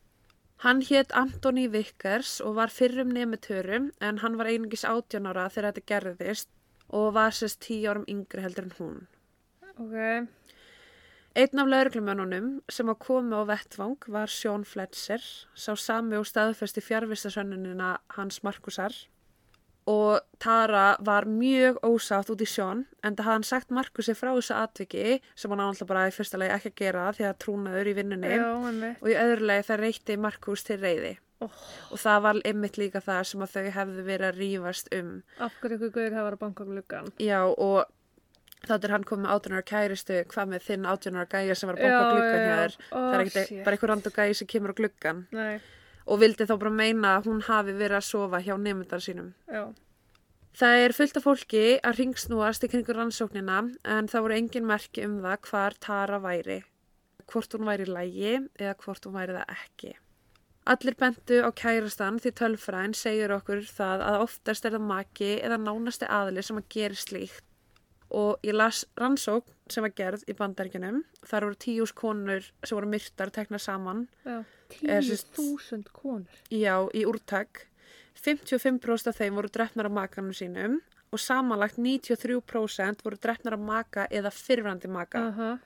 [0.62, 5.48] Hann hétt Antoni Vickers og var fyrrum nemi töru en hann var einungis 18 ára
[5.50, 6.48] þegar þetta gerðist
[6.94, 9.00] og var sérst 10 árum yngri heldur en hún.
[9.74, 9.96] Ok.
[11.34, 15.24] Einn af lauruglumönnunum sem að komi á vettvang var Sean Fletcher,
[15.56, 18.94] sá sami og staðfesti fjárvistasönnunina hans Markusar
[19.90, 24.30] og Tara var mjög ósátt út í Sean en það hafði hann sagt Markusi frá
[24.36, 27.90] þessu atviki sem hann alltaf bara í fyrsta lagi ekki að gera því að trúnaður
[27.90, 28.30] í vinnunni.
[28.36, 31.50] Já, og í öðru lagi það reytti Markus til reyði Oh.
[31.90, 35.08] og það var ymmit líka það sem að þau hefðu verið að rífast um.
[35.42, 37.08] Af hverju ykkur guður hafa að banka á gluggan?
[37.18, 37.88] Já og
[38.62, 41.66] þá er hann komið með 18 ára kæristu hvað með þinn 18 ára gæja sem
[41.72, 42.76] var að Já, gluggan þér?
[42.78, 43.64] Ó, það er ekkert shit.
[43.66, 45.58] bara einhver randu gæji sem kemur á gluggan Nei,
[46.06, 49.32] og vildi þá bara meina að hún hafi verið að sofa hjá nemyndar sínum.
[49.48, 49.72] já.
[50.52, 55.06] Það er fullt af fólki að ringsnúast í kringur rannsóknina en það voru engin merki
[55.06, 56.58] um það hvar Tara væri.
[57.24, 59.94] Hvort hún væri lægi eða hvort hún væri það ekki.
[60.68, 65.58] Allir bentu á kærastan því tölfræðin segir okkur það að oftast er það maki eða
[65.64, 67.46] nánasti aðli sem að gera slíkt.
[68.12, 71.02] Og ég las rannsókn sem var gerð í bandaríkjunum.
[71.24, 74.06] Þar voru tíus konur sem voru myrtar teknar saman
[75.00, 76.26] sérst- 10.000 konur.
[76.50, 77.66] Já, í úrtak.
[78.22, 80.80] 55% af þeim voru drefnar af makanum sínum
[81.12, 85.18] og samanlagt 93% voru drefnar af maka eða fyrrandi maka.
[85.28, 85.58] Aha.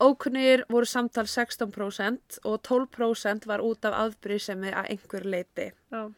[0.00, 5.68] Ókunnir voru samtal 16% og 12% var út af aðbrísemi að einhver leiti.
[5.92, 6.08] Já.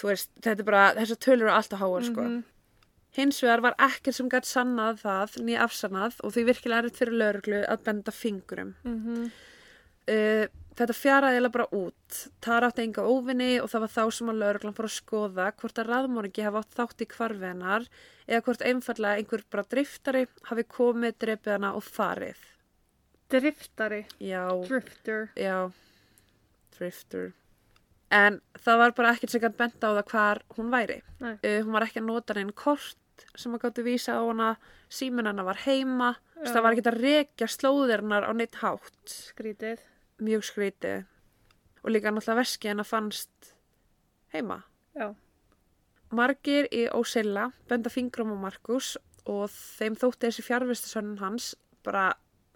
[0.00, 2.22] Þú veist, þetta er bara, þessar tölur eru alltaf háar, sko.
[3.12, 7.18] Hins vegar var ekkert sem gætt sannað það, nýja afsannað og því virkilega erfitt fyrir
[7.20, 8.74] lögreglu að benda fingurum.
[8.88, 9.26] Mhm.
[10.08, 12.16] Uh, þetta fjaraði eða bara út.
[12.42, 15.78] Það átti enga óvinni og það var þá sem að lauruglan fór að skoða hvort
[15.78, 17.84] að raðmóringi hafa átt þátt í kvarfiðnar
[18.26, 22.40] eða hvort einfallega einhver bara driftari hafi komið, drepið hana og farið.
[23.32, 24.02] Driftari.
[24.20, 25.28] Já, Drifter.
[25.36, 25.70] já,
[26.78, 27.32] drifter.
[28.12, 30.98] En það var bara ekkert sem gætt benda á það hvar hún væri.
[31.22, 32.98] Uh, hún var ekki að nota neinn kort
[33.36, 34.50] sem að gáttu vísa á hana,
[34.92, 36.52] síminn hennar var heima, Já.
[36.52, 39.16] það var ekki að rekja slóðirnar á neitt hátt.
[39.32, 39.80] Skrítið.
[40.22, 41.04] mjög skrítið
[41.82, 43.54] og líka náttúrulega veski hennar fannst
[44.34, 44.62] heima.
[44.94, 45.14] Já.
[46.12, 48.94] Margir í Ósilla benda fingrum á Markus
[49.26, 52.12] og þeim þótti þessi fjárvistasönnun hans bara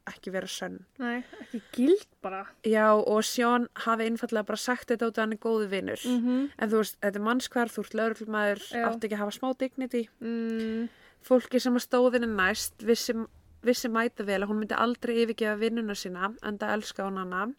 [0.07, 0.79] ekki vera sönn.
[1.03, 2.45] Nei, ekki gild bara.
[2.67, 6.05] Já og Sjón hafi einfallega bara sagt þetta út að hann er góðu vinnur.
[6.07, 6.51] Mhm.
[6.59, 8.87] En þú veist, þetta er mannskvar, þú ert lauruglumæður, Já.
[8.87, 10.09] átti ekki að hafa smá dignity.
[10.21, 10.89] Mm.
[11.27, 13.15] Fólki sem að stóðinni næst vissi,
[13.63, 17.55] vissi mæta vel að hún myndi aldrei yfirgefa vinnuna sína en það elska hún hana.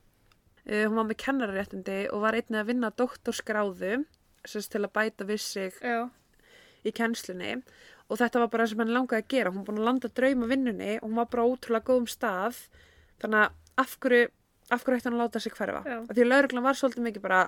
[0.68, 4.06] Uh, hún var með kennararéttindi og var einnig að vinna doktorsgráðu
[4.46, 6.10] sem til að bæta við sig Já.
[6.84, 7.64] í kennslunni
[8.08, 9.52] og þetta var bara það sem henni langaði að gera.
[9.52, 12.62] Hún var búin að landa drauma vinnunni og hún var bara ótrúlega góðum stað
[13.22, 14.30] þannig að af hverju,
[14.72, 15.84] af hverju ætti hann að láta sig hverfa?
[15.84, 16.00] Já.
[16.00, 17.44] Af Því að lauruglan var svolítið mikið bara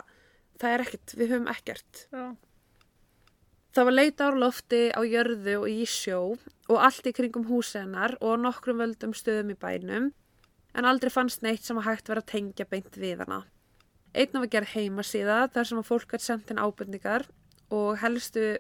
[0.60, 2.06] það er ekkert, við höfum ekkert.
[2.12, 2.24] Já.
[3.70, 7.78] Það var leita á lofti, á jörðu og í sjó og allt í kringum húsi
[7.78, 10.10] hennar og nokkrum völdum stöðum í bænum
[10.78, 13.44] en aldrei fannst neitt sem að hægt var að tengja beint við hana.
[14.18, 17.28] Einn var gerð heimasíða þar sem að fólk gætt sendt inn ábyrningar
[17.74, 18.58] og helstu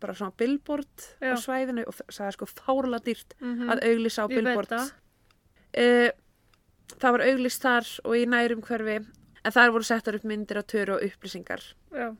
[0.00, 1.36] bara svona billboard á Já.
[1.44, 3.68] svæðinu og það er sko fárlega dýrt Mhm.
[3.70, 4.68] að auglýsa á billboard.
[4.68, 4.92] það.
[5.78, 6.10] Uh,
[6.98, 8.96] það var auglýst þar og í nærum hverfi
[9.44, 11.62] en þar voru settar upp myndir á töru og upplýsingar.
[11.92, 12.16] Já.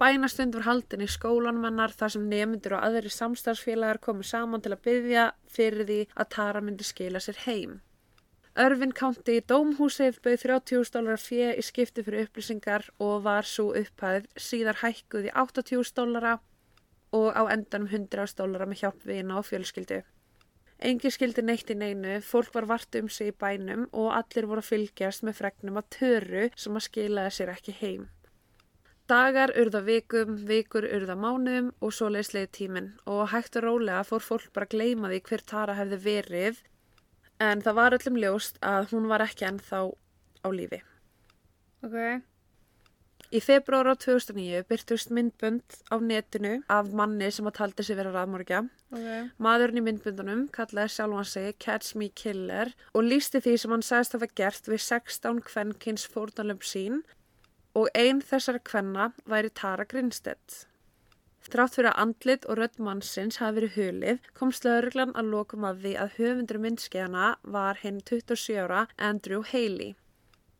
[0.00, 4.72] Bænastund var haldin í skólanum hennar þar sem nemyndur og aðri samstarfsfélagar komu saman til
[4.72, 7.80] að byggja fyrir því að Tara myndi skila sér heim.
[8.56, 14.26] Örvin County dómhúsið bauð 30.000 dólar fjö í skipti fyrir upplýsingar og var svo upphæð
[14.36, 16.34] síðar hækkuð í 80.000 dólara
[17.12, 20.00] og á endanum 100.000 dólara með hjálp vina og fjölskyldu.
[20.82, 24.64] Engi skildi neitt í neinu, fólk var vart um sig í bænum og allir voru
[24.64, 28.08] að fylgjast með fregnum að töru sem að skilaði sér ekki heim.
[29.10, 34.26] Dagar urða vikum, vikur urða mánuðum og svo leið tíminn og hægt og rólega fór
[34.26, 36.60] fólk bara að gleyma því hver Tara hefði verið
[37.42, 39.84] en það var öllum ljóst að hún var ekki ennþá
[40.42, 40.82] á lífi.
[41.82, 41.98] Ok.
[43.32, 48.10] Í februar á 2009 byrtust myndbönd á netinu af manni sem að taldi sig vera
[48.12, 48.58] raðmorgja.
[48.92, 49.06] Ok.
[49.40, 54.18] Maðurinn í myndböndunum kallaði sjálfan sig Catch Me Killer og lísti því sem hann sagðist
[54.18, 57.00] hafa gert við 16 kvenkins fórnalömp sín
[57.72, 60.66] og ein þessara kvenna væri Tara Grinstedt.
[61.48, 65.80] Þrátt fyrir að andlit og rödd mannsins hafi verið hulið komst lauruglan að lokum að
[65.86, 69.96] því að höfundur myndskeiðana var hinn 27 ára Andrew Haley.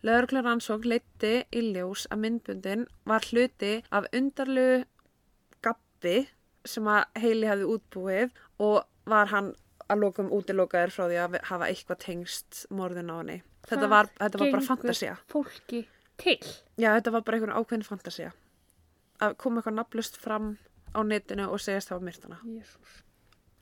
[0.03, 4.81] Lauruglan rannsók leiti í ljós að myndbundin var hluti af undarlegu
[5.63, 6.15] gappi
[6.67, 8.33] sem að Haley hafði útbúið
[8.67, 9.53] og var hann
[9.87, 13.39] að lokum útilokaður frá því að hafa eitthvað tengst morðin á henni.
[13.69, 15.15] Þetta var, þetta var bara gengur fantasía.
[15.31, 15.85] Fólki
[16.19, 16.39] til.
[16.81, 18.33] Já, þetta var bara einhvern ákveðin fantasía.
[19.23, 20.57] Að koma eitthvað nafnlust fram
[20.99, 22.41] á netinu og segjast það var myrtana.
[22.43, 22.99] Jésús.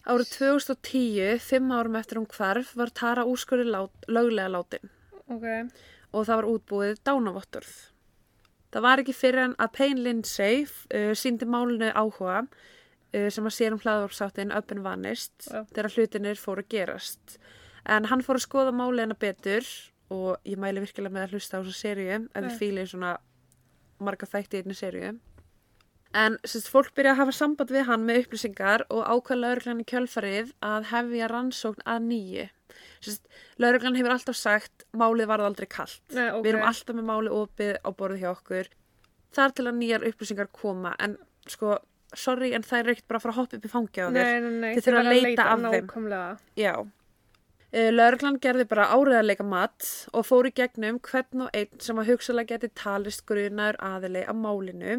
[0.08, 4.88] Árið 2010, fimm árum eftir hún hvarf, var Tara úrskurði lát, löglega látin
[5.30, 5.44] Ok.
[6.10, 7.72] Og það var útbúið dánavottorð.
[8.70, 13.56] Það var ekki fyrir en að Payne Lindsay uh, síndi málinu áhuga uh, sem að
[13.56, 15.64] sér um hlaðvarpsáttin and Vanished Já.
[15.72, 17.40] þegar hlutinir fóru að gerast.
[17.88, 19.66] En hann fór að skoða málina betur
[20.10, 22.46] og ég mæli virkilega með að hlusta á þessa seríu ef Já.
[22.46, 23.16] þið fílið svona
[24.00, 25.18] marga þætti í einni seríu.
[26.10, 29.86] En sérst, fólk byrja að hafa samband við hann með upplýsingar og ákvað lauruglan í
[29.86, 32.46] kjölfarið að hefja rannsókn að nýju.
[33.60, 36.02] Lauruglan hefur alltaf sagt málið varð aldrei kallt.
[36.16, 36.44] Nei, ok.
[36.44, 38.70] Við erum alltaf með málið opið á borðið hjá okkur.
[39.36, 40.94] Þar til að nýjar upplýsingar koma.
[41.02, 41.18] En
[41.50, 41.76] sko,
[42.14, 44.48] sorry, en það er ekkert bara að fara að hoppa upp í fangi á þér.
[44.64, 45.76] Þið þurfa að leita af þeim.
[45.76, 46.32] Nákvæmlega.
[46.58, 46.74] Já.
[47.70, 52.56] Lörglan gerði bara áriðarleika mat og fór í gegnum hvern og einn sem að hugsalega
[52.56, 54.96] geti talist grunaður aðili á málinu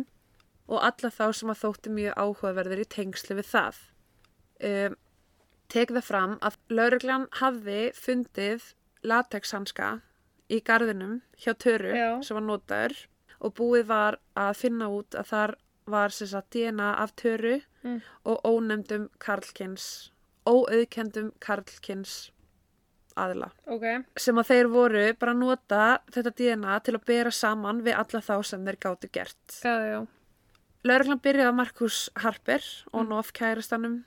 [0.72, 3.82] og alla þá sem að þótti mjög áhugaverður í tengslu við það.
[4.64, 4.96] Um,
[5.72, 8.70] tek það fram að lauruglan hafði fundið
[9.08, 9.92] latexhanska
[10.52, 12.10] í garðinum hjá Töru Já.
[12.28, 12.98] sem var notaður
[13.42, 15.56] og búið var að finna út að þar
[15.92, 18.02] var sagt DNA af Töru Mm.
[18.30, 20.12] og ónefndum Karlkins,
[20.46, 22.30] óauðkendum Karlkins
[23.18, 24.06] aðila Ok.
[24.22, 25.80] sem að þeir voru bara að nota
[26.14, 29.58] þetta DNA til að bera saman við alla þá sem þeir gátu gert.
[30.86, 32.62] Lauruglan byrjaði að Markus Harper
[32.94, 33.10] og Mm.
[33.10, 34.04] Noff kærastanum.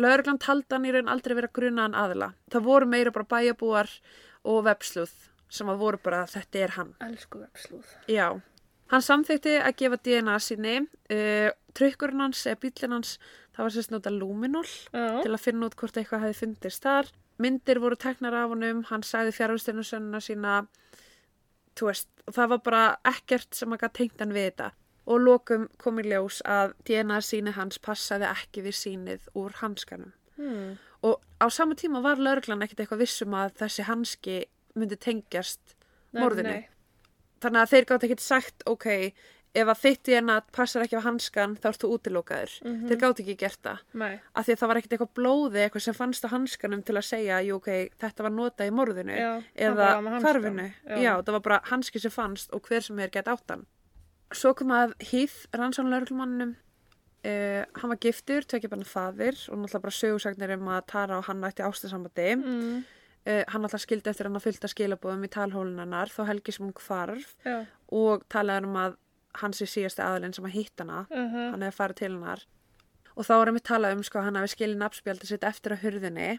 [0.00, 2.32] Lauruglan taldi hann í raun aldrei vera grunaðan aðila.
[2.50, 3.90] Það voru meira bara bæjabúar
[4.44, 5.12] og vepsluð
[5.54, 6.94] sem að voru bara þetta er hann.
[7.04, 7.92] Elsku vepslúð.
[8.10, 8.28] Já.
[8.92, 10.76] Hann samþykti að gefa DNA sinni.
[11.12, 13.16] Uh, trykkurinn hans eða bílinn hans,
[13.54, 15.22] það var sérst nota luminol Já.
[15.24, 17.10] til að finna út hvort eitthvað hefði fundist þar.
[17.42, 20.58] Myndir voru teknar af honum, hann sagði fjárhustinusönnuna sína,
[21.74, 24.70] þú veist, það var bara ekkert sem að tengt hann við þetta.
[25.06, 30.12] Og lokum kom í ljós að DNA síni hans passaði ekki við sínið úr hanskanum.
[30.38, 30.78] Hmm.
[31.04, 34.38] Og á sama tíma var lauruglan ekkert eitthvað vissum að þessi hanski
[34.74, 35.74] myndi tengjast
[36.14, 36.54] Nei, morðinu.
[36.54, 36.68] nei.
[37.44, 38.86] Þannig að þeir gátt ekkert sagt, ok,
[39.54, 42.54] ef að þitt DNA passar ekki á hanskan, þá ert þú útilokaður.
[42.64, 42.88] Mhm.
[42.88, 43.78] Þeir gátt ekki gert það.
[44.00, 44.20] Nei.
[44.34, 47.04] Af því að það var ekkert eitthvað blóði eitthvað sem fannst á hanskanum til að
[47.10, 49.14] segja, jú, ok, þetta var notað í morðinu.
[49.20, 49.42] Já.
[49.68, 49.90] eða
[50.24, 50.66] hvarfinu.
[50.88, 50.96] Já.
[50.96, 51.12] Já.
[51.22, 53.66] það var bara hanski sem fannst og hver sem er gett áttan.
[54.32, 56.54] Svo kom að Heath, rannsónlaurglumannum,
[57.24, 61.24] uh, hann var giftur, tvekja bara faðir og náttúrulega bara sögursagnir um að Tara og
[61.28, 62.34] hann ætti ástasambandi.
[62.40, 62.84] Mm.
[63.26, 66.74] Uh, hann náttúrulega skildi eftir hann að fylgta skilabóðum í talhólunarnar þá helgi sem hún
[66.76, 67.66] hvarf Já.
[67.92, 68.96] og talaði um að
[69.40, 71.50] hans er síðasti aðalinn sem að hitt hana, Uh -huh.
[71.52, 72.44] hann hefði farið til hennar.
[73.16, 75.82] Og þá hann við talað um sko að hann hefði skilið nafnspjaldi sitt eftir að
[75.82, 76.38] hurðinni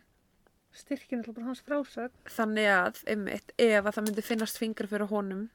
[0.75, 2.11] Styrkin er bara hans frásög.
[2.27, 5.49] þannig að, einmitt, ef að það myndi finnast fingur fyrir honum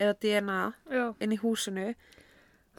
[0.00, 0.58] eða DNA
[0.90, 1.04] Já.
[1.20, 1.94] inn í húsinu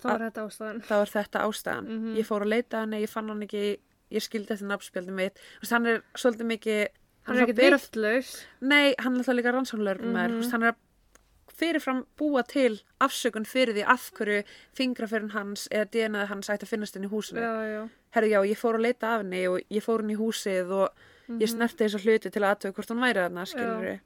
[0.01, 0.79] Það var þetta ástæðan.
[0.87, 1.87] þá er þetta ástæðan.
[1.87, 2.13] Mhm.
[2.17, 3.77] Ég fór að leita henni, ég fann hann ekki,
[4.11, 5.37] ég skildi eftir nafnspjaldi mitt.
[5.69, 6.87] Hann er svolítið mikið...
[7.27, 8.31] Hann er bera- vittlaus.
[8.61, 10.39] Nei, hann er alltaf líka rannsóknlörgum mm Mhm.
[10.41, 10.51] -hmm.
[10.51, 10.75] hann er að
[11.61, 16.69] fyrirfram búa til afsökun fyrir því af hverju fingrafyrin hans eða DNA hans ætti að
[16.73, 17.39] finnast inn í húsinu.
[17.39, 17.89] Já, já.
[18.15, 20.89] Herru, já, ég fór að leita af henni og ég fór henni í húsið og
[21.39, 23.99] ég snerti þessa hluti til að aðtöku hvort hún væri þarna, skilur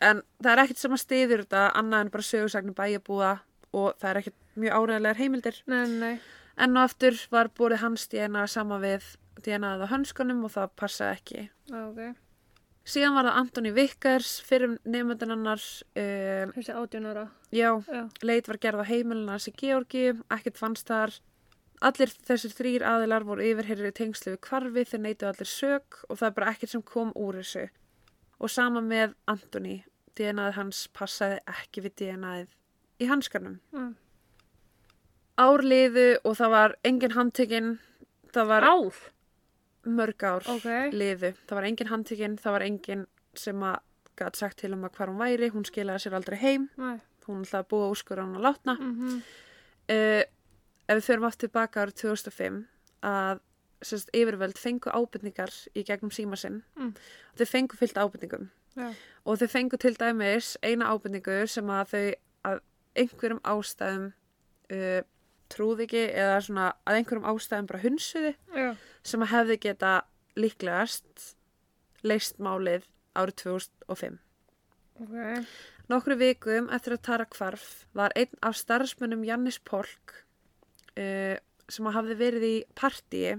[0.00, 3.32] En það er ekkert sem að stiður þetta annað en bara sögursagnir bæjabúa
[3.76, 5.58] og það er ekkert mjög áræðilegar heimildir.
[5.70, 6.14] Nei, nei.
[6.60, 9.04] Enn og aftur var búið hans DNA sama við
[9.44, 11.44] DNA-að á hönskunum og það passaði ekki.
[11.70, 12.02] Já, ok.
[12.90, 15.60] Síðan var það Antoni Vickers, fyrir nefndin hennar,
[16.00, 17.26] um, Þessi átjón ára.
[17.52, 18.08] já, Já.
[18.24, 21.12] leit var gerð á heimilina hans í Georgi, ekkert fannst þar.
[21.80, 26.18] Allir þessir þrýr aðilar voru yfirherrir í tengslu við kvarfi, þeir neytu allir sök og
[26.18, 27.68] það er bara ekkert sem kom úr þessu.
[28.40, 29.84] Og sama með Antoni,
[30.18, 32.48] DNA-ið hans passaði ekki við DNA-ið
[33.00, 33.58] í hanskanum.
[33.72, 33.94] Mm.
[35.40, 37.70] Ár liðu og það var engin handtekinn,
[38.34, 38.98] það var Ár?
[39.88, 40.66] mörg ár Ok.
[40.92, 41.30] liðu.
[41.48, 43.78] Það var engin handtekinn, það var engin sem að
[44.20, 47.00] gæti sagt til um að hvar hún væri, hún skilaði sér aldrei heim, Nei.
[47.26, 48.76] hún ætlaði að búa úrskur hann að látna.
[48.80, 49.22] Mm
[49.90, 50.22] Uh,
[50.86, 52.60] ef við förum aftur baka árið 2005
[53.02, 53.40] að
[53.82, 56.60] sérst, yfirvöld fengu ábyrningar í gegnum síma sinn.
[56.78, 56.92] Mm.
[57.34, 58.44] Þau fengu fyllt ábyrningum
[58.76, 58.92] Já.
[59.24, 62.04] og þau fengu til dæmis eina ábyrningu sem að þau
[62.50, 62.60] að
[63.00, 64.06] einhverjum ástæðum
[64.74, 65.00] uh,
[65.50, 68.70] trúði ekki eða svona að einhverjum ástæðum bara hunsuði Já.
[69.02, 69.92] sem að hefði geta
[70.38, 71.28] líklegast
[72.06, 72.86] leist málið
[73.18, 74.18] árið 2005.
[75.00, 75.46] Ok.
[75.90, 80.20] Nokkru vikum eftir að Tara kvarf var einn af starfsmönnum Jannis Polk
[80.94, 81.36] uh,
[81.70, 83.34] sem að hafði verið í partíi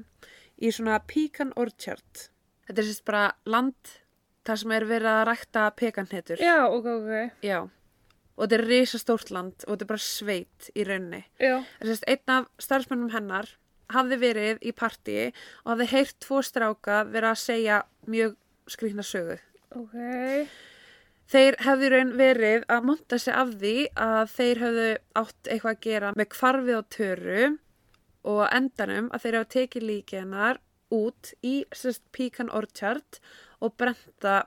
[0.62, 2.28] í svona Pecan Orchard.
[2.68, 3.96] Þetta er sérst bara land
[4.48, 6.42] þar sem er verið að rækta pekanhetur.
[6.42, 7.46] Já, ok, ok.
[7.46, 7.60] Já.
[8.38, 11.24] Og þetta er risastórt land og þetta er bara sveit í rauninni.
[11.42, 11.56] Já.
[11.84, 13.52] Sérst, einn af starfsmönnum hennar
[13.92, 15.30] hafði verið í partíi
[15.64, 18.38] og hafði heyrt tvo stráka vera að segja mjög
[18.72, 19.38] skrýtna sögu.
[19.76, 19.96] Ok.
[21.32, 24.88] Þeir hefðu í raun verið að monta sig af því að þeir hefðu
[25.22, 27.46] átt eitthvað að gera með kvarfið og töru
[28.32, 30.60] og á endanum að þeir hefðu tekið líki hennar
[30.92, 33.22] út í sérst, Pecan Orchard
[33.62, 34.46] og brenta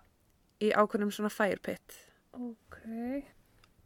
[0.61, 2.01] í ákveðnum svona firepit.
[2.35, 2.79] Ok.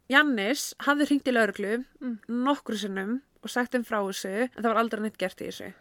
[0.09, 2.17] Jannis hafði hringt í lauruglu Mm.
[2.29, 5.73] nokkru sinnum og sagt þeim frá þessu en það var aldrei neitt gert í þessu.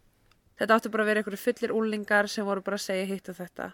[0.59, 3.37] Þetta áttu bara að vera einhverju fullir úlingar sem voru bara að segja hitt og
[3.37, 3.73] þetta.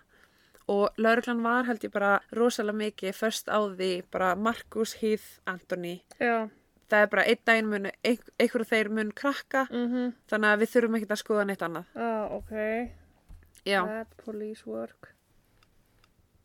[0.69, 6.03] Og lauruglan var held ég bara rosalega mikið först á því bara Markus Heath Anthony.
[6.21, 6.49] Já.
[6.89, 10.15] Það er bara einn daginn mun, ein- einhverju þeir mun krakka Mhm.
[10.29, 11.85] þannig að við þurfum ekki að skoða neitt annað.
[11.97, 12.91] Ah, ok.
[13.67, 13.85] Já.
[13.87, 15.15] Bad police work.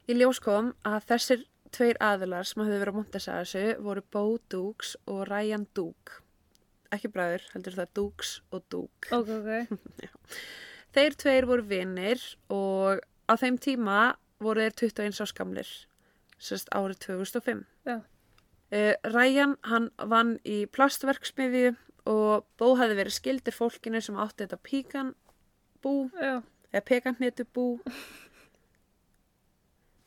[0.10, 4.96] Í ljós kom að þessir tveir aðilar sem hafði verið að þessu voru Bo Dukes
[5.06, 6.24] og Ryan Duke.
[6.90, 9.12] Ekki bræður, heldur það Dukes og Duke.
[9.14, 10.32] Ok, ok.
[10.98, 14.00] Þeir tveir voru vinnir og á þeim tíma
[14.42, 15.70] voru þeir 21 ás gamlir,
[16.42, 17.62] sérst árið 2005.
[17.86, 18.00] Já.
[18.74, 21.76] Uh, Ryan, hann vann í plastverksmiðju
[22.10, 25.14] og Bó hefði verið skildir fólkinu sem átti þetta píkan
[25.86, 26.42] bú, Já.
[26.74, 27.68] eða pekanhnetu bú.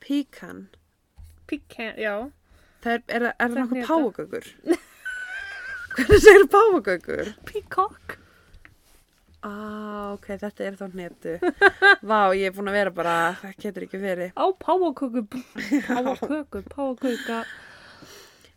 [0.03, 0.65] Píkan,
[1.47, 2.15] Pecan, já.
[2.83, 3.87] það er, er, er Hneta.
[3.87, 4.47] páfagöggur?
[5.93, 7.29] Hvernig segir páfagöggur?
[7.47, 8.17] Peacock.
[9.43, 11.33] Ah, ok, þetta er þá hnetu.
[12.09, 14.31] Vá, ég er búin að vera bara, það getur ekki verið.
[14.39, 15.23] Á páfaköku.
[15.89, 17.43] Páfaköku, páfaköka.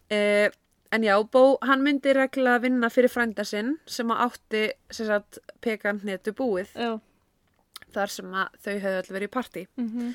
[0.07, 0.47] Eh,
[0.95, 4.61] en já, Bó, hann myndi reglulega vinna fyrir frænda sinn sem að átti
[4.95, 6.93] sem sagt, pekan hnetu búið Já.
[7.91, 9.65] þar sem að þau höfðu öll verið í partí.
[9.83, 10.13] Mhm.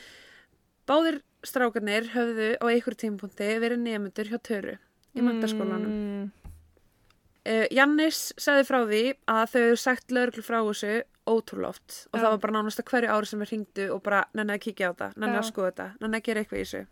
[0.91, 4.73] Báðir strákarnir höfðu á einhverjum tímapunkti verið nefndur hjá Töru
[5.15, 5.91] í mentaskólanum.
[5.95, 6.25] Mm.
[7.41, 9.01] Uh, Jannis sagði frá því
[9.31, 10.91] að þau hefðu sagt lögreglu frá þessu
[11.31, 12.21] ótrúlóft og Já.
[12.21, 14.89] það var bara nánast að hverju ári sem við hringdu og bara nenni að kíkja
[14.89, 16.83] á þetta, nenni að skoða þetta, nenni að gera eitthvað í þessu.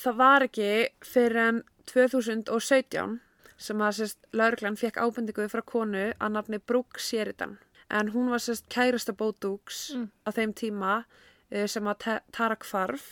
[0.00, 0.70] Það var ekki
[1.10, 3.18] fyrir en 2017
[3.60, 4.02] sem að
[4.40, 7.58] lögreglan fekk ábendingu frá konu að nafni Brooke Sheridan
[7.90, 10.08] en hún var sérst kærasta bótúks Mm.
[10.24, 11.04] á þeim tíma uh,
[11.66, 13.08] sem að ta Tara kvarf.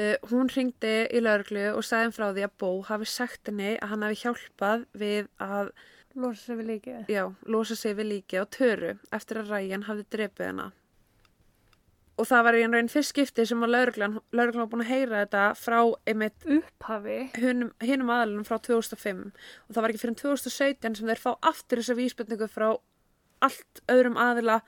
[0.00, 3.90] Uh, hún ringdi í lögreglu og sagði frá því að Bó hafi sagt henni að
[3.92, 5.72] hann hafi hjálpað við að
[6.18, 7.08] Losa sig við líkið.
[7.08, 10.72] já, losa sig við líki á töru eftir að Ryan hafði drepið hennar.
[12.18, 14.90] Og það var í einn raun fyrst skipti sem að lauruglan, lauruglan var búin að
[14.90, 15.78] heyra þetta frá
[16.10, 17.20] einmitt Upphafi.
[17.36, 21.96] hinum aðalunum frá 2005 og það var ekki fyrir 2017 sem þeir fá aftur þessa
[21.96, 22.68] vísbendingu frá
[23.40, 24.60] allt öðrum aðila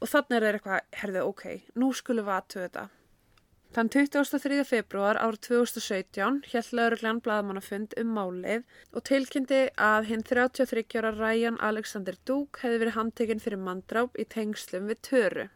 [0.00, 1.44] og þannig er þeir eitthvað, herðu, ok,
[1.76, 2.88] nú skulum við aðtöðu þetta.
[3.70, 4.64] Þann 23.
[4.66, 11.58] februar árið 2017 hjælt lauruglan blaðmannafund um málið og tilkynnti að hinn 33 ára Ryan
[11.62, 15.46] Alexander Duke hefði verið handtekinn fyrir mandráp í tengslum við töru.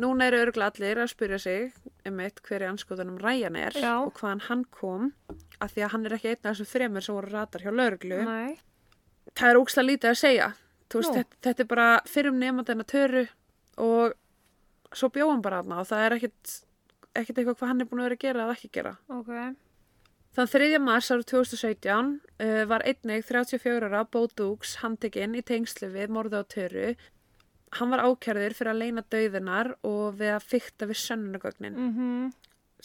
[0.00, 1.76] Núna eru örgla allir að spyrja sig
[2.08, 3.92] um eitt hverju anskoðunum Ryan er Já.
[4.00, 5.12] og hvaðan hann kom
[5.60, 8.22] af því að hann er ekki einn af þessum þremur sem voru ratar hjá lauruglu.
[8.24, 8.56] Nei.
[9.36, 10.52] Það er ókslega lítið að segja.
[10.86, 13.26] Veist, þetta, þetta er bara fyrrum nefndina töru
[13.76, 14.16] og
[14.96, 16.56] svo bjóð hann bara hana og það er ekkit,
[17.12, 18.94] ekkit eitthvað hvað hann er búin að vera að gera eða ekki gera.
[19.12, 19.32] Ok.
[20.36, 20.70] Þann 3.
[20.84, 22.08] mars árið 2017
[22.44, 26.90] uh, var einnig 34 ára Bo Dukes handtekinn í tengslu við morðu á töru.
[27.76, 31.78] Hann var ákjærður fyrir að leina dauðinar og við að fykta við sönnugögnin.
[31.80, 32.34] Mhm.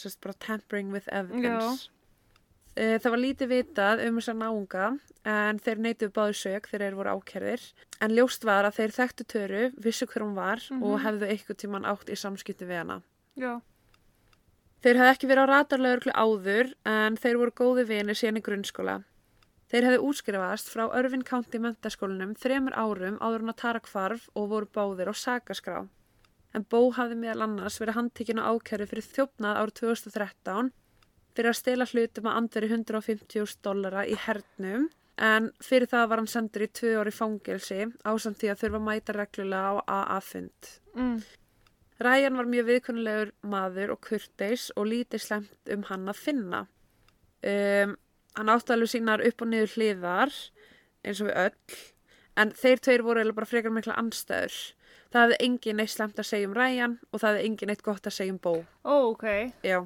[0.00, 1.90] Sérst bara tampering with evidence.
[1.92, 2.01] Uh,
[2.76, 4.86] það var lítið vitað um þessa náunga
[5.28, 7.66] en þeir neituðu báðu sög þegar þeir voru ákjærðir.
[8.00, 11.02] En ljóst var að þeir þekktu töru, vissu hver hún var og Mhm.
[11.04, 13.02] hefðu eitthvað tíman átt í samskipti við hana.
[13.36, 13.60] Já.
[14.82, 19.04] Þeir hefði ekki verið á ratarlaugurklu áður en þeir voru góði vinir síðan í grunnskóla.
[19.70, 24.48] Þeir hefði útskrifast frá Irvin County mentaskólanum þremur árum áður en að Tara kvarf og
[24.50, 25.88] voru báðir á sakaskrá.
[26.54, 30.72] En Bó hafði meðal annars verið handtekinn og ákæru fyrir þjófnað árið 2013
[31.36, 34.88] fyrir að stela hlutum að andveri 150.000 dollara í hernum
[35.22, 38.86] en fyrir það var hann sendur í tvö ári fangelsi ásamt því að þurfa að
[38.88, 40.70] mæta reglulega á AA-fund.
[40.96, 41.16] Mm.
[42.02, 46.64] Ryan var mjög viðkunnulegur maður og kurteis og lítið slemt um hann að finna.
[47.42, 47.96] Um,
[48.38, 50.34] hann átti alveg sínar upp og niður hliðar
[51.02, 51.80] eins og við öll
[52.40, 54.54] en þeir tveir voru eiginlega bara frekar mikla anstæður
[55.12, 58.08] það hefði engin neitt slemt að segja um Ryan og það hefði engin neitt gott
[58.08, 58.54] að segja um Bo
[58.84, 59.26] Ó, ok.
[59.66, 59.78] já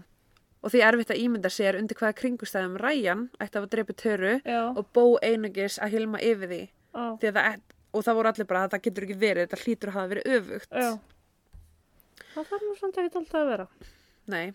[0.67, 4.63] og því erfitt að ímynda sér undir hvaða kringustæðum Ryan ætti að dreipið töru Já.
[4.75, 6.63] og Bo einungis að hilma yfir því
[6.97, 7.61] að það,
[7.95, 10.33] og það voru allir bara að það getur ekki verið, þetta hlýtur að hafa verið
[10.37, 10.73] öfugt.
[10.75, 10.91] já.
[12.35, 13.67] Það þarf nú samt ekki alltaf að vera.
[14.27, 14.47] Nei.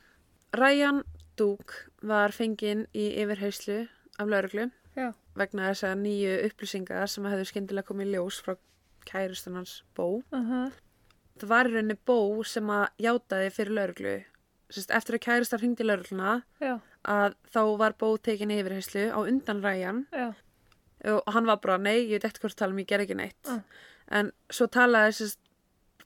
[0.54, 1.04] Ryan
[1.40, 1.74] Duke
[2.06, 3.80] var fenginn í yfirheyslu
[4.20, 4.68] af lauruglu
[5.40, 8.58] vegna þess að nýju upplýsingar sem hefðu skyndilega komið ljós frá
[9.08, 10.20] kærustan hans Bó.
[10.36, 10.68] Uh
[11.40, 14.18] Það var í rauninni Bó sem að játaði fyrir lauruglu.
[14.72, 16.78] Sest, eftir að kærustan hringdi laurugluna Já,
[17.12, 20.06] að þá var Bó tekin í yfirheyslu á undan Ryan.
[20.16, 20.32] Já,
[21.12, 23.40] og hann var bara, nei, ég veit ekkert hvort tala um, ég ger ekki neitt.
[23.50, 23.62] Ah.
[24.12, 25.40] En svo talaði sest,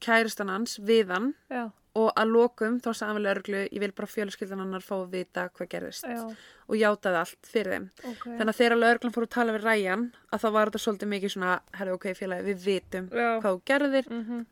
[0.03, 3.91] kærustan hans við hann já, og að lokum þá sagði hann við lauruglu ég vil
[3.95, 6.07] bara fjölskyldan hannar fá að vita hvað gerðist.
[6.09, 6.25] Já,
[6.65, 7.87] og játaði allt fyrir þeim.
[8.03, 8.25] Ok.
[8.25, 11.35] þannig að þegar lauruglan fór að tala við Ryan að þá var þetta svolítið mikið
[11.35, 14.11] svona herru ok félagi við vitum hvað þú gerðir.
[14.11, 14.43] Mm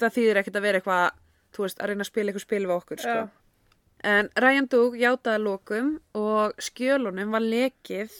[0.00, 1.18] það þýðir ekkert að vera eitthvað
[1.52, 3.16] þú veist að reyna að spila eitthvað spil við okkur sko.
[4.02, 8.14] En Ryan Dug játaði að lokum og skjölunum var lekið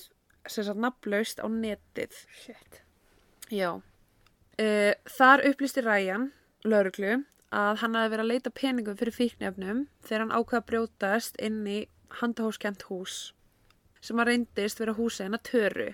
[0.47, 2.83] sem sagt nafnlaust á netið Shit.
[3.51, 3.83] Já.
[4.61, 6.31] Uh, þar upplýsti Ryan,
[6.63, 7.23] lauruglu,
[7.53, 11.61] að hann hafi verið að leita peningum fyrir fíknefnum þegar hann ákveða að brjótast inn
[11.69, 11.81] í
[12.21, 13.33] handahóskent hús
[14.03, 15.89] sem að reyndist vera húsið hennar töru.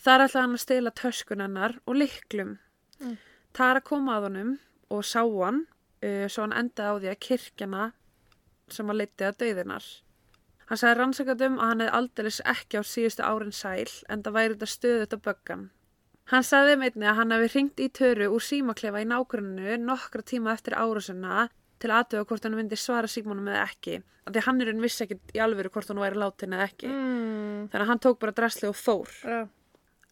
[0.00, 2.56] Þar ætlaði hann að stela töskunennar og liklum.
[3.00, 3.16] Mm.
[3.56, 4.52] Tara kom að honum
[4.92, 5.64] og sá hann,
[6.04, 7.84] uh, svo hann endaði á því að kirkjana
[8.72, 9.86] sem að leiti að dauðinar.
[10.66, 14.54] Hann sagði rannsakatum að hann hefði aldeilis ekki á síðustu árin sæl en það væri
[14.56, 15.64] þetta stöðut á böggan.
[16.32, 20.56] Hann sagði meitni að hann hefði hringt í töru úr símaklefa í nágrunnu nokkra tíma
[20.56, 21.46] eftir árásuna
[21.78, 24.00] til aðtöfa hvort hann myndi svara símanum eða ekki.
[24.26, 26.90] Því hann er enn vissi ekkit í alvöru hvort hann væri látin eða ekki.
[26.90, 27.68] Mm.
[27.70, 29.12] Þannig að hann tók bara drasli og fór.
[29.22, 29.44] Já,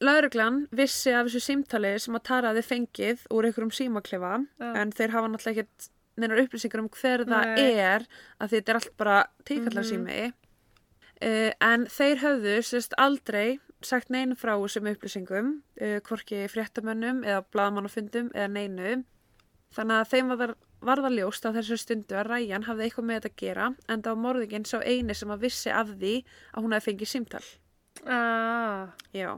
[0.03, 4.71] Lauruglan vissi af þessu símtali sem að Tara hafði fengið úr einhverjum símaklefa Já.
[4.81, 5.91] en þeir hafa náttúrulega ekkert
[6.21, 7.71] neinar upplýsingar um hver það Nei.
[7.85, 8.07] er
[8.39, 9.17] að þetta er allt bara
[9.49, 15.51] tíkallarsími uh, en þeir höfðu sérst aldrei sagt neinu frá þessum upplýsingum
[15.81, 18.95] uh, hvorki fréttamönnum eða blaðmannafundum eða neinu
[19.75, 20.55] þannig að þeim var það,
[20.85, 24.05] var það ljóst á þessu stundu að Ryan hafði eitthvað með þetta að gera en
[24.05, 26.15] það var morðingin sá eini sem að vissi af því
[26.55, 27.45] að hún hefði fengið símtal
[28.07, 29.35] ah, Já.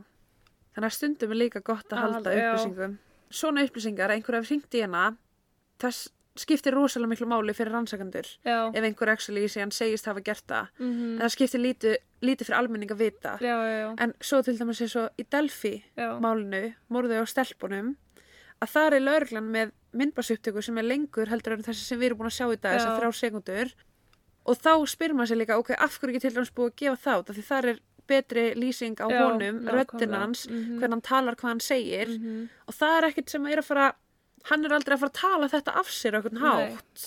[0.76, 2.40] Þannig að stundum er líka gott að Að halda já.
[2.50, 2.96] upplýsingum.
[3.32, 5.04] Svona upplýsingar, að einhver hefur hringt í hana,
[5.80, 6.00] það
[6.38, 8.26] skiptir rosalega miklu máli fyrir rannsakandur.
[8.44, 10.68] Ef einhver actually síðan segist hafa gert það.
[10.78, 13.38] mm En það skiptir lítið, lítið fyrir almenning að vita.
[13.40, 15.82] já, já, já, En svo til dæmis er svo í Delphi
[16.20, 17.96] málinu, morðið á stelpunum,
[18.62, 22.18] að það er lauruglan með myndbasupptöku sem er lengur heldur en þessi sem við erum
[22.18, 22.78] búin að sjá í dag, Já.
[22.80, 23.74] þessar þrjá sekundur.
[24.46, 27.14] Og þá spyr maður sér líka, ok, af hverju ekki til dæmis búið að gefa
[27.18, 30.18] af því það er betri lýsing á honum, nákvæmlega.
[30.20, 30.78] hans, Mhm.
[30.78, 32.48] hvernig hann talar, hvað hann segir Mhm.
[32.68, 33.94] og það er ekkert sem er að fara
[34.50, 36.42] hann er aldrei að fara að tala þetta af sér Nei.
[36.42, 37.06] hátt.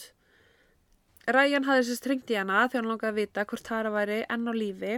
[1.29, 4.49] Ryan hafði sérst ringt í hana þegar hann langaði að vita hvort Tara væri enn
[4.49, 4.95] á lífi.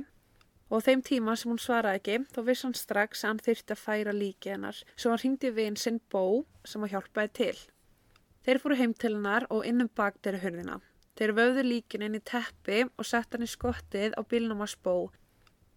[0.72, 3.82] Og þeim tíma sem hún svaraði ekki þá vissi hann strax að hann þyrfti að
[3.82, 4.78] færa líki hennar.
[4.96, 7.58] Svo hann ringdi við sinn Bó sem að hjálpaði til.
[8.46, 10.80] Þeir fóru heim til hennar og inn um bakderi hurðina.
[11.20, 15.12] Þeir vöfðu líkin inn í teppi og sett hann í skottið á bílnum hans Bó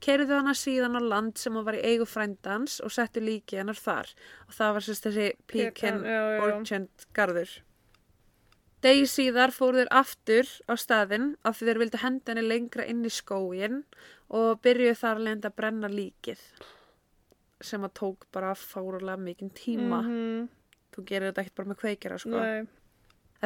[0.04, 3.78] Keirðu hana síðan á land sem hann var í eigu frændans og settu líki hennar
[3.78, 4.10] þar
[4.48, 6.02] og það var sérst þessi Pekin.
[6.44, 7.54] Orchard garður.
[8.84, 13.00] Degi síðar fóru þeir aftur á staðinn af því þeir vildu henda henni lengra inn
[13.08, 13.78] í skógin
[14.28, 16.42] og byrjuðu þar alveg að brenna líkið
[17.64, 20.02] sem að tók bara fárulega mikinn tíma.
[20.04, 20.48] Mhm.
[20.92, 22.38] Þú gerir þetta ekkert bara með kveikjara sko.
[22.38, 22.66] Nei,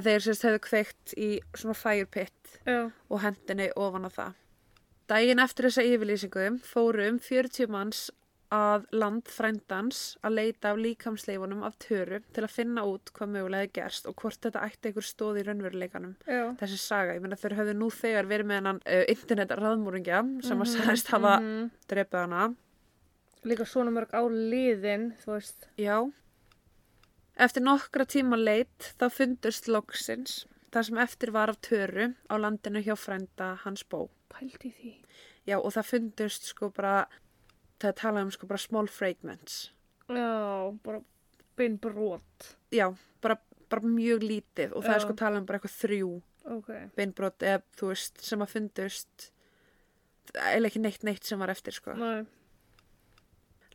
[0.02, 4.34] þeir sérst hefðu kveikt í svona fire pit já, og hendinni ofan á það.
[5.09, 8.09] Dægin eftir þessa yfirlýsingu fóru um 40 manns
[8.52, 13.66] að land frændans að leita af líkamsleifunum af töru til að finna út hvað mögulega
[13.66, 16.14] er gerst og hvort þetta ætti einhver stóð í raunveruleikanum.
[16.24, 16.44] já.
[16.61, 20.56] Þessi saga, ég meina þeir höfðu nú þegar verið með hennan uh, internet raðmúringja sem
[20.56, 21.70] að Mhm, sagðist hafa mhm.
[21.92, 22.54] drepið hana.
[23.44, 25.68] Líka svona mörg á liðin, þú veist.
[25.76, 25.96] Já.
[27.36, 30.46] Eftir nokkra tíma leit þá fundust loksins
[30.78, 34.06] það sem eftir var af töru á landinu hjá frænda hans bó.
[34.32, 34.92] Pældi því.
[35.48, 37.06] Já, og það fundust sko bara,
[37.80, 39.70] það er talað um sko bara small fragments.
[40.08, 41.00] Já, bara
[41.58, 42.54] beinbrot.
[42.72, 42.86] Já,
[43.24, 45.06] bara, bara mjög lítið og það er Já.
[45.06, 46.10] sko talað um bara eitthvað þrjú
[46.48, 46.68] Ok.
[46.96, 49.30] beinbrot eða þú veist sem að fundust,
[50.32, 51.92] eða ekki neitt neitt sem var eftir sko.
[51.98, 52.24] Nei.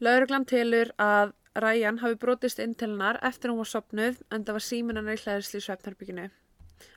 [0.02, 4.58] Lauruglan telur að Ryan hafi brotist inn til hennar eftir hún var sopnuð en það
[4.58, 6.30] var síminn hennar í hlæðisli í svefnherbygginu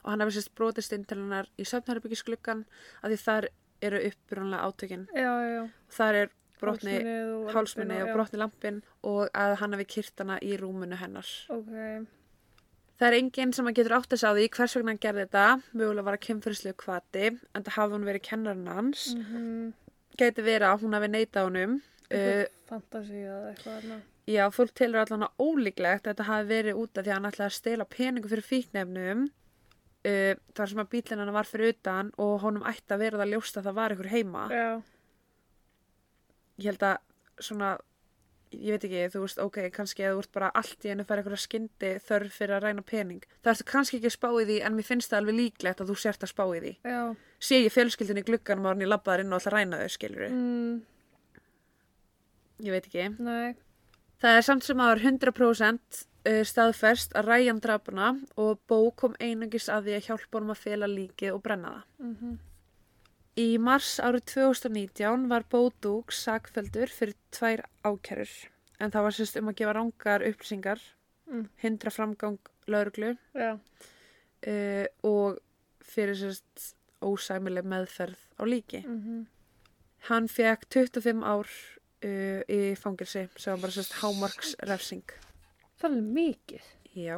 [0.03, 2.65] og hann hafi sérst brotist inn til hennar í svefnherbyggisgluggan
[3.03, 3.49] að því þar
[3.87, 5.63] eru uppbrunlega átökin Já, já,
[5.99, 6.99] þar er brotni
[7.53, 11.29] Hálsmenið og og brotni lampin og að hann hafi kyrt hana í rúmunu hennar.
[11.53, 12.07] Ok,
[12.97, 15.41] Það er enginn sem að getur átt að sá því hvers vegna hann gerði þetta,
[15.77, 19.03] mögulega var að kemfyrirslegu kvati, en það hafði hún verið kennarinn hans.
[19.13, 19.75] mhm,
[20.17, 21.75] Gæti verið að hún hafi neitað honum.
[22.09, 23.99] Uh, fantasía eða eitthvað þarna.
[24.33, 27.29] já, fólk tilur allan að ólíklegt að þetta hafi verið út af því að hann
[27.29, 29.27] ætlaði að stela peningu fyrir fíknefnum.
[30.07, 33.33] Uh, þar sem að bílinn hann var fyrir utan og honum ætti að vera það
[33.33, 34.47] ljóst að það var ykkur heima.
[34.55, 34.69] Já,
[36.57, 37.71] Ég held að svona,
[38.57, 41.21] ég veit ekki, þú veist, ok, kannski að þú ert bara allt í hennu fær
[41.21, 43.27] eitthvað skyndi þörf fyrir að ræna pening.
[43.45, 45.91] Það ertu kannski ekki að spá í því en mér finnst það alveg líklegt að
[45.93, 46.73] þú sért að spá í því.
[46.87, 47.01] já,
[47.51, 50.29] sé ég fjölskyldin í glugganum ára en ég labbaðar inn og að ræna þau, skilur
[50.31, 50.81] mm,
[52.65, 53.09] ég veit ekki.
[53.21, 53.55] nei,
[54.23, 56.07] Það er samt sem að það er 100% uh,
[56.49, 60.87] staðferst að ræjan drafuna og Bó kom einungis að því að hjálpa honum að fela
[60.91, 61.85] líkið og brenna það.
[62.11, 62.37] mhm,
[63.37, 68.31] Í mars árið 2019 var Bó Dúks sakfeldur fyrir tvær ákærur
[68.81, 70.81] en það var sérst um að gefa rángar upplýsingar,
[71.27, 71.49] Mm.
[71.59, 72.39] hindra framgang
[72.71, 73.59] lauruglu já,
[74.47, 75.39] uh, og
[75.83, 78.85] fyrir sérst ósæmileg meðferð á líki.
[78.87, 79.27] mhm,
[80.09, 81.47] Hann fekk 25 ár
[82.05, 85.03] uh, í fangilsi sem var bara sérst hámarksrefsing.
[85.81, 86.69] Það er mikið.
[86.97, 87.17] Já.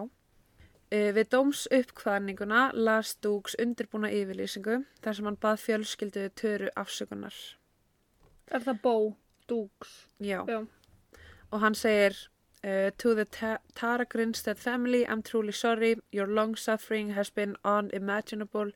[0.88, 7.36] Uh, við dóms uppkvæðninguna las Dúks undirbúna yfirlýsingu þar sem hann bað fjölskyldu töru afsökunar.
[8.48, 8.94] Er það bó,
[9.50, 10.06] dúks?
[10.18, 10.40] Já.
[10.48, 10.62] Já.
[11.52, 12.16] Og hann segir
[12.64, 15.96] uh, To the Ta Tara Grinstead family, I'm truly sorry.
[16.12, 18.72] Your long suffering has been unimaginable.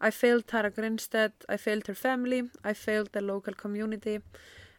[0.00, 4.20] I failed Tara Grinstead, I failed her family, I failed the local community,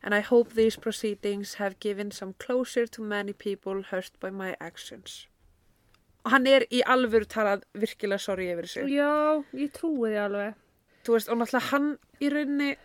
[0.04, 4.56] and I hope these proceedings have given some closure to many people hurt by my
[4.60, 5.28] actions.
[6.26, 8.88] Og hann er í alvöru talað virkilega sorry yfir þessu.
[8.92, 10.56] Já, ég trúi því alveg.
[11.06, 12.76] Þú veist, og náttúrulega hann í rauninni,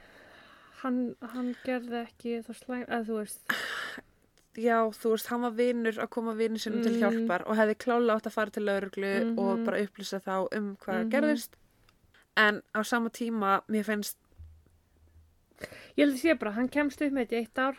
[0.82, 3.52] Hann, hann gerði ekki það slæm, að þú veist,
[4.58, 6.98] já, þú veist, hann var vinur að koma sinni til Mm.
[6.98, 9.64] hjálpar og hefði klála átt að fara til lauruglu og Mhm.
[9.64, 11.10] bara upplýsa þá um hvað Mhm.
[11.12, 11.50] gerðist.
[12.36, 14.16] En á sama tíma, mér finnst,
[15.96, 17.76] ég held að sé bara, hann kemst upp með þetta eitt ár,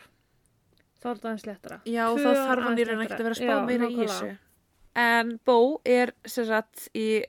[1.00, 1.80] þá er þetta hans léttara.
[1.84, 4.30] já, þá þarf hann í aðeins rauninni ekkert að vera að spá meira í þessu.
[4.94, 7.24] En Bó er sem sagt í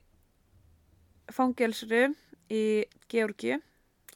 [1.33, 2.03] fangelsuru
[2.53, 2.63] í
[3.09, 3.55] Georgi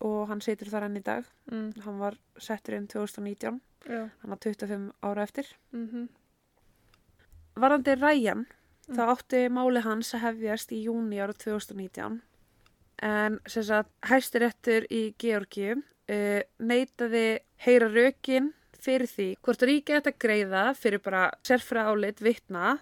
[0.05, 1.25] og hann situr þar enn í dag.
[1.51, 3.57] Mm, Hann var settur inn 2019,
[3.89, 5.45] já, hann var 25 ára eftir.
[5.73, 6.07] mhm,
[7.59, 8.45] Varandi Ryan,
[8.89, 8.95] Mm.
[8.97, 12.21] þá átti máli hans að hefjast í júni ára 2019
[13.03, 15.75] en sem sagt hæstiréttur í Georgi
[16.09, 17.25] uh, neitaði
[17.65, 22.77] heyra rökin fyrir því hvort ríkið þetta greiða fyrir bara sérfra álit vitna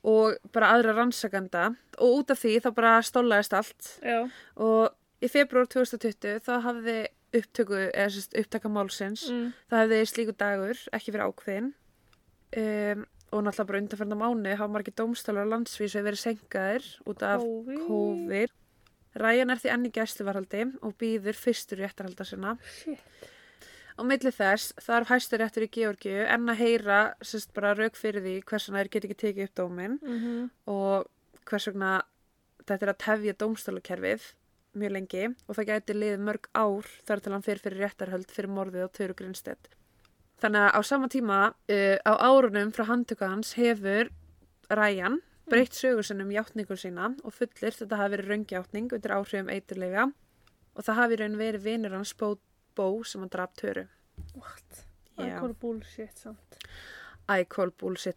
[0.00, 1.74] og bara aðra rannsakanda.
[2.00, 3.88] Og út af því þá bara stólaðist allt.
[4.00, 4.22] Já,
[4.56, 6.98] og í februar 2020 þá hafði
[7.36, 13.68] upptöku eða upptaka málsins mm, Það hefði slíku dagur, ekki verið ákveðin um, og náttúrulega
[13.68, 17.84] bara undanferna mánu hafa margir dómstálar landsvísu verið senkaðir út af COVID.
[17.86, 18.56] COVID.
[19.18, 22.56] Ræjan er því enn í gæsluvarhaldi og býður fyrstur réttarhalda sinna.
[22.78, 23.00] Shit.
[23.98, 28.36] Á milli þess þarf hæsturéttur í Georgiu enn að heyra sérst bara rauk fyrir því
[28.48, 31.10] hvers vegna þeir get ekki tekið upp dóminn Mhm, og
[31.50, 31.90] hvers vegna
[32.64, 34.22] þetta er að tefja dómstálakerfið
[34.78, 38.50] mjög lengi og það gæti liðið mörg ár þar til hann fyrir fyrir réttarhöld fyrir
[38.54, 39.68] morðið á Töru Grinstedt.
[40.40, 44.08] Þannig að á sama tíma uh, á árunum frá handtöku hans hefur
[44.70, 45.20] Ryan
[45.50, 50.04] breytt sögur sinnum játningur sína og fullir þetta hafi verið röngjátning undir áhrifum eiturleifja
[50.76, 52.36] og það hafi raun verið vinur hans Bó,
[52.76, 53.86] Bó sem hann draf Töru.
[54.36, 54.84] What?
[55.18, 55.34] Já.
[55.34, 56.56] Alkohol bullshit samt.
[57.28, 58.16] I call bullshit.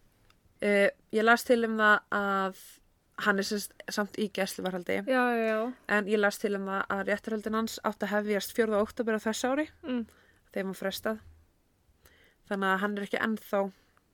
[0.62, 2.62] Uh, ég las til um það að
[3.26, 5.58] hann er semst, samt í gæsluvarhaldi Já, já, já.
[5.88, 8.74] en ég las til um það að réttarhaldin hans átt að hefjast 4.
[8.80, 10.06] oktober á þess ári Mm.
[10.54, 11.20] þegar maður frestað.
[12.48, 13.60] Þannig að hann er ekki ennþá,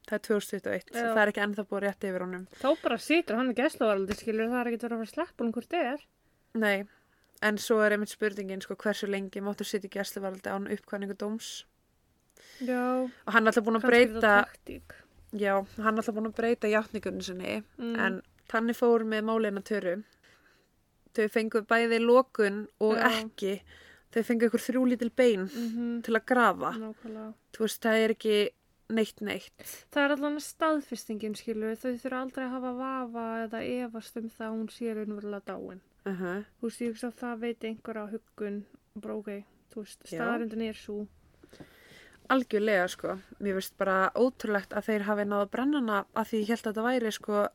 [0.09, 1.03] það er 2021, Já.
[1.15, 2.47] það er ekki ennþá búið rétt yfir honum.
[2.61, 5.45] Þá bara situr hann í gæsluvaraldi, skilur, það er ekki verið að fara að sleppa
[5.45, 6.07] hann hvort þið er.
[6.55, 6.85] Nei,
[7.43, 11.65] en svo er einmitt spurningin sko hversu lengi máttu sitja í gæsluvarhaldi án uppkvæningu dóms.
[12.61, 14.35] Já, Og hann er alltaf búin að breyta,
[15.33, 17.97] já, hann er alltaf búin að breyta játningunni sinni, Mm.
[17.99, 20.03] en þannig fór með málina töru.
[21.15, 23.09] Þau fengu bæði lokun og Já.
[23.23, 23.61] ekki.
[24.13, 26.71] Þau fengu ykkur þrjú lítil bein Mm til að grafa.
[26.79, 27.35] Nákvæmlega.
[27.53, 28.51] Þú veist, það er ekki
[28.91, 29.63] neitt neitt.
[29.95, 34.47] Það er allan staðfestingin, skilur, þau þurfa aldrei að hafa vafa eða efast um það
[34.49, 35.81] að hún sé raunverulega dáin.
[36.05, 36.45] Uh -huh.
[36.61, 38.65] Þú veist, ég hugsa að það veit einhver á huggun,
[38.95, 39.31] bara ok,
[39.73, 41.07] þú veist, staðarindin er svo.
[42.31, 46.61] Algjörlega sko, mér finnst bara ótrúlegt að þeir hafi náða brennana að því ég held
[46.61, 47.49] að þetta væri sko,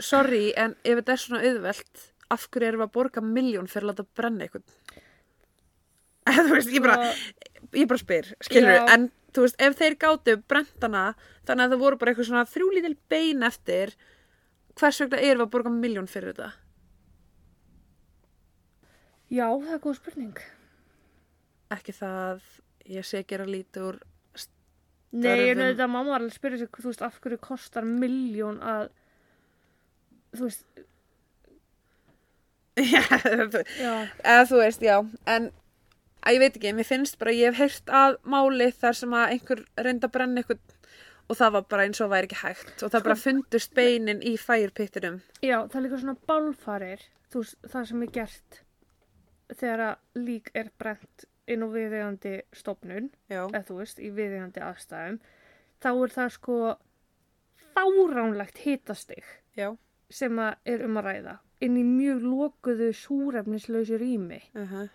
[0.00, 3.84] sorry en ef þetta er svona auðvelt, af hverju erum við að borga miljón fyrir
[3.84, 4.62] að láta brenna eitthvað?
[6.46, 7.12] þú veist, ég bara,
[7.74, 8.86] ég bara spyr, skilur Já.
[8.94, 11.04] en þú veist, ef þeir gátu brentana
[11.48, 13.94] þannig að það voru bara eitthvað svona þrjú lítil bein eftir
[14.78, 16.50] hvers vegna erum við að borga miljón fyrir þetta?
[19.28, 20.38] Já, það er góð spurning.
[21.68, 22.44] ekki það,
[22.88, 23.98] ég sé gera lítið úr
[25.08, 28.58] Nei, en þetta mamma var alveg að spyrja sig, þú veist, af hverju kostar miljón
[28.60, 28.90] að,
[30.36, 30.82] þú veist,
[32.92, 34.98] já, eða þú veist, já
[35.32, 35.48] en
[36.28, 39.34] að ég veit ekki, mér finnst bara ég hef heyrt að máli þar sem að
[39.34, 40.74] einhver reyndi að brenna eitthvað
[41.28, 42.82] og það var bara eins og væri ekki hægt.
[42.82, 47.88] Og það bara fundust beinin í færpittinum já, það er líka svona bálfarir, þú það
[47.90, 48.60] sem er gert
[49.56, 54.60] þegar að lík er brent inn á viðeigandi stofnun, já, eða þú veist, í viðeigandi
[54.64, 55.18] aðstæðum,
[55.80, 56.56] þá er það sko
[57.72, 59.24] fáránlegt hitastig
[59.56, 59.70] já.
[60.10, 64.40] sem að er um að ræða inn í mjög lokuðu súrefnislausu rými.
[64.54, 64.88] Uh -huh.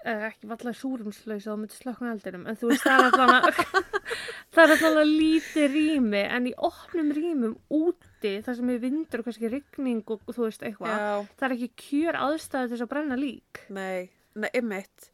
[0.00, 3.64] Eða ekki vallar súrumslaus þá myndi slökna eldinum en þú veist það er allavega
[4.54, 9.28] það er allavega lítið rými en í opnum rýmum úti þar sem er vindur og
[9.28, 13.20] kannski rigning og þú veist eitthvað já, það er ekki kjör aðstæði þess að brenna
[13.20, 13.64] lík.
[13.68, 14.08] Nei,
[14.56, 15.10] ymmit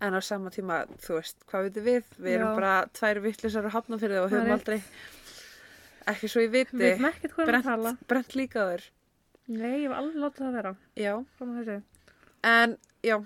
[0.00, 2.14] en á sama tíma, þú veist, hvað veitum við?
[2.16, 2.56] Við erum Já.
[2.56, 4.78] bara tvær vittlisar og hafna fyrir það og höfum aldrei
[6.10, 6.94] ekki svo ég viti.
[6.96, 8.86] Að brent, brent líka þur
[9.50, 10.72] nei, ég hef alveg látið það vera.
[10.98, 11.76] Já, að þessu
[12.50, 13.16] En já,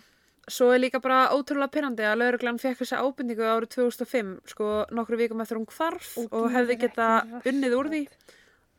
[0.51, 5.19] svo er líka bara ótrúlega pyrrandi að lauruglan fekk þessa ábendingu árið 2005, sko nokkru
[5.21, 7.11] vikum eftir hún hvarf og, Og hefði geta
[7.45, 8.03] unnið úr því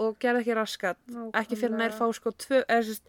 [0.06, 1.00] og gerði ekki raskat.
[1.40, 3.06] Ekki fyrir nær fá sko tvö, eða sérst,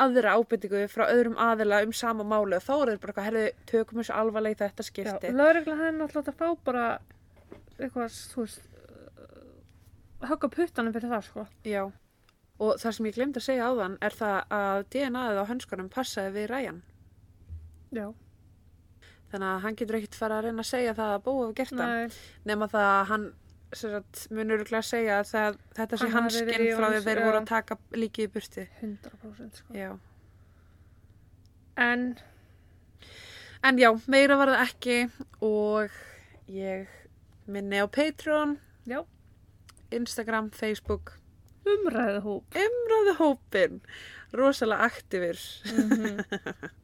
[0.00, 3.46] aðra ábendingu frá öðrum aðila um sama máli og þá er þeir bara eitthvað, herðu,
[3.68, 5.32] tökum þessu alvarlega í þetta skipti.
[5.36, 6.84] Lörgla hefði náttúrulega átt að fá bara
[7.80, 11.82] eitthvað, þú veist uh, högga puttanum fyrir það sko Já.
[12.60, 16.34] Og það sem ég glemd að segja áðan er það að DNA-ið á hönskunum passaði
[16.34, 16.80] við ræjan.
[17.92, 18.08] Já,
[19.30, 21.70] Þannig að hann getur ekkert fara að reyna að segja það að bóa við gert
[21.70, 21.90] það.
[21.90, 22.16] nei,
[22.50, 23.26] nema það að hann
[23.72, 27.20] sagt, munur að segja að það, þetta sé hanskinn í frá því hans- að þeir
[27.26, 29.74] voru að taka líkið í burti 100% sko.
[29.78, 29.92] Já.
[31.76, 32.18] en?
[33.62, 34.98] En já, meira var það ekki
[35.46, 35.90] og
[36.48, 36.88] ég
[37.46, 38.56] minni á Patreon.
[38.88, 39.04] Já,
[39.92, 41.12] Instagram, Facebook.
[41.70, 43.80] Umræðu hóp umræðu hópin
[44.32, 45.38] rosalega aktífur
[45.70, 46.24] mm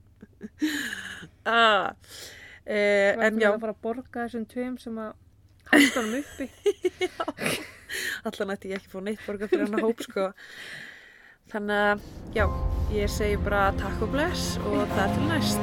[1.59, 1.95] ah.
[2.65, 5.13] eh, en já, að fara að borga þessum tveim sem að
[5.73, 6.47] halda hann uppi?
[8.29, 10.25] Allan ætti ég ekki fór neitt borga fyrir hann hóp sko.
[11.53, 11.99] Þannig að
[12.35, 12.45] já,
[12.97, 15.63] ég segi bara takk og bless og það er til næst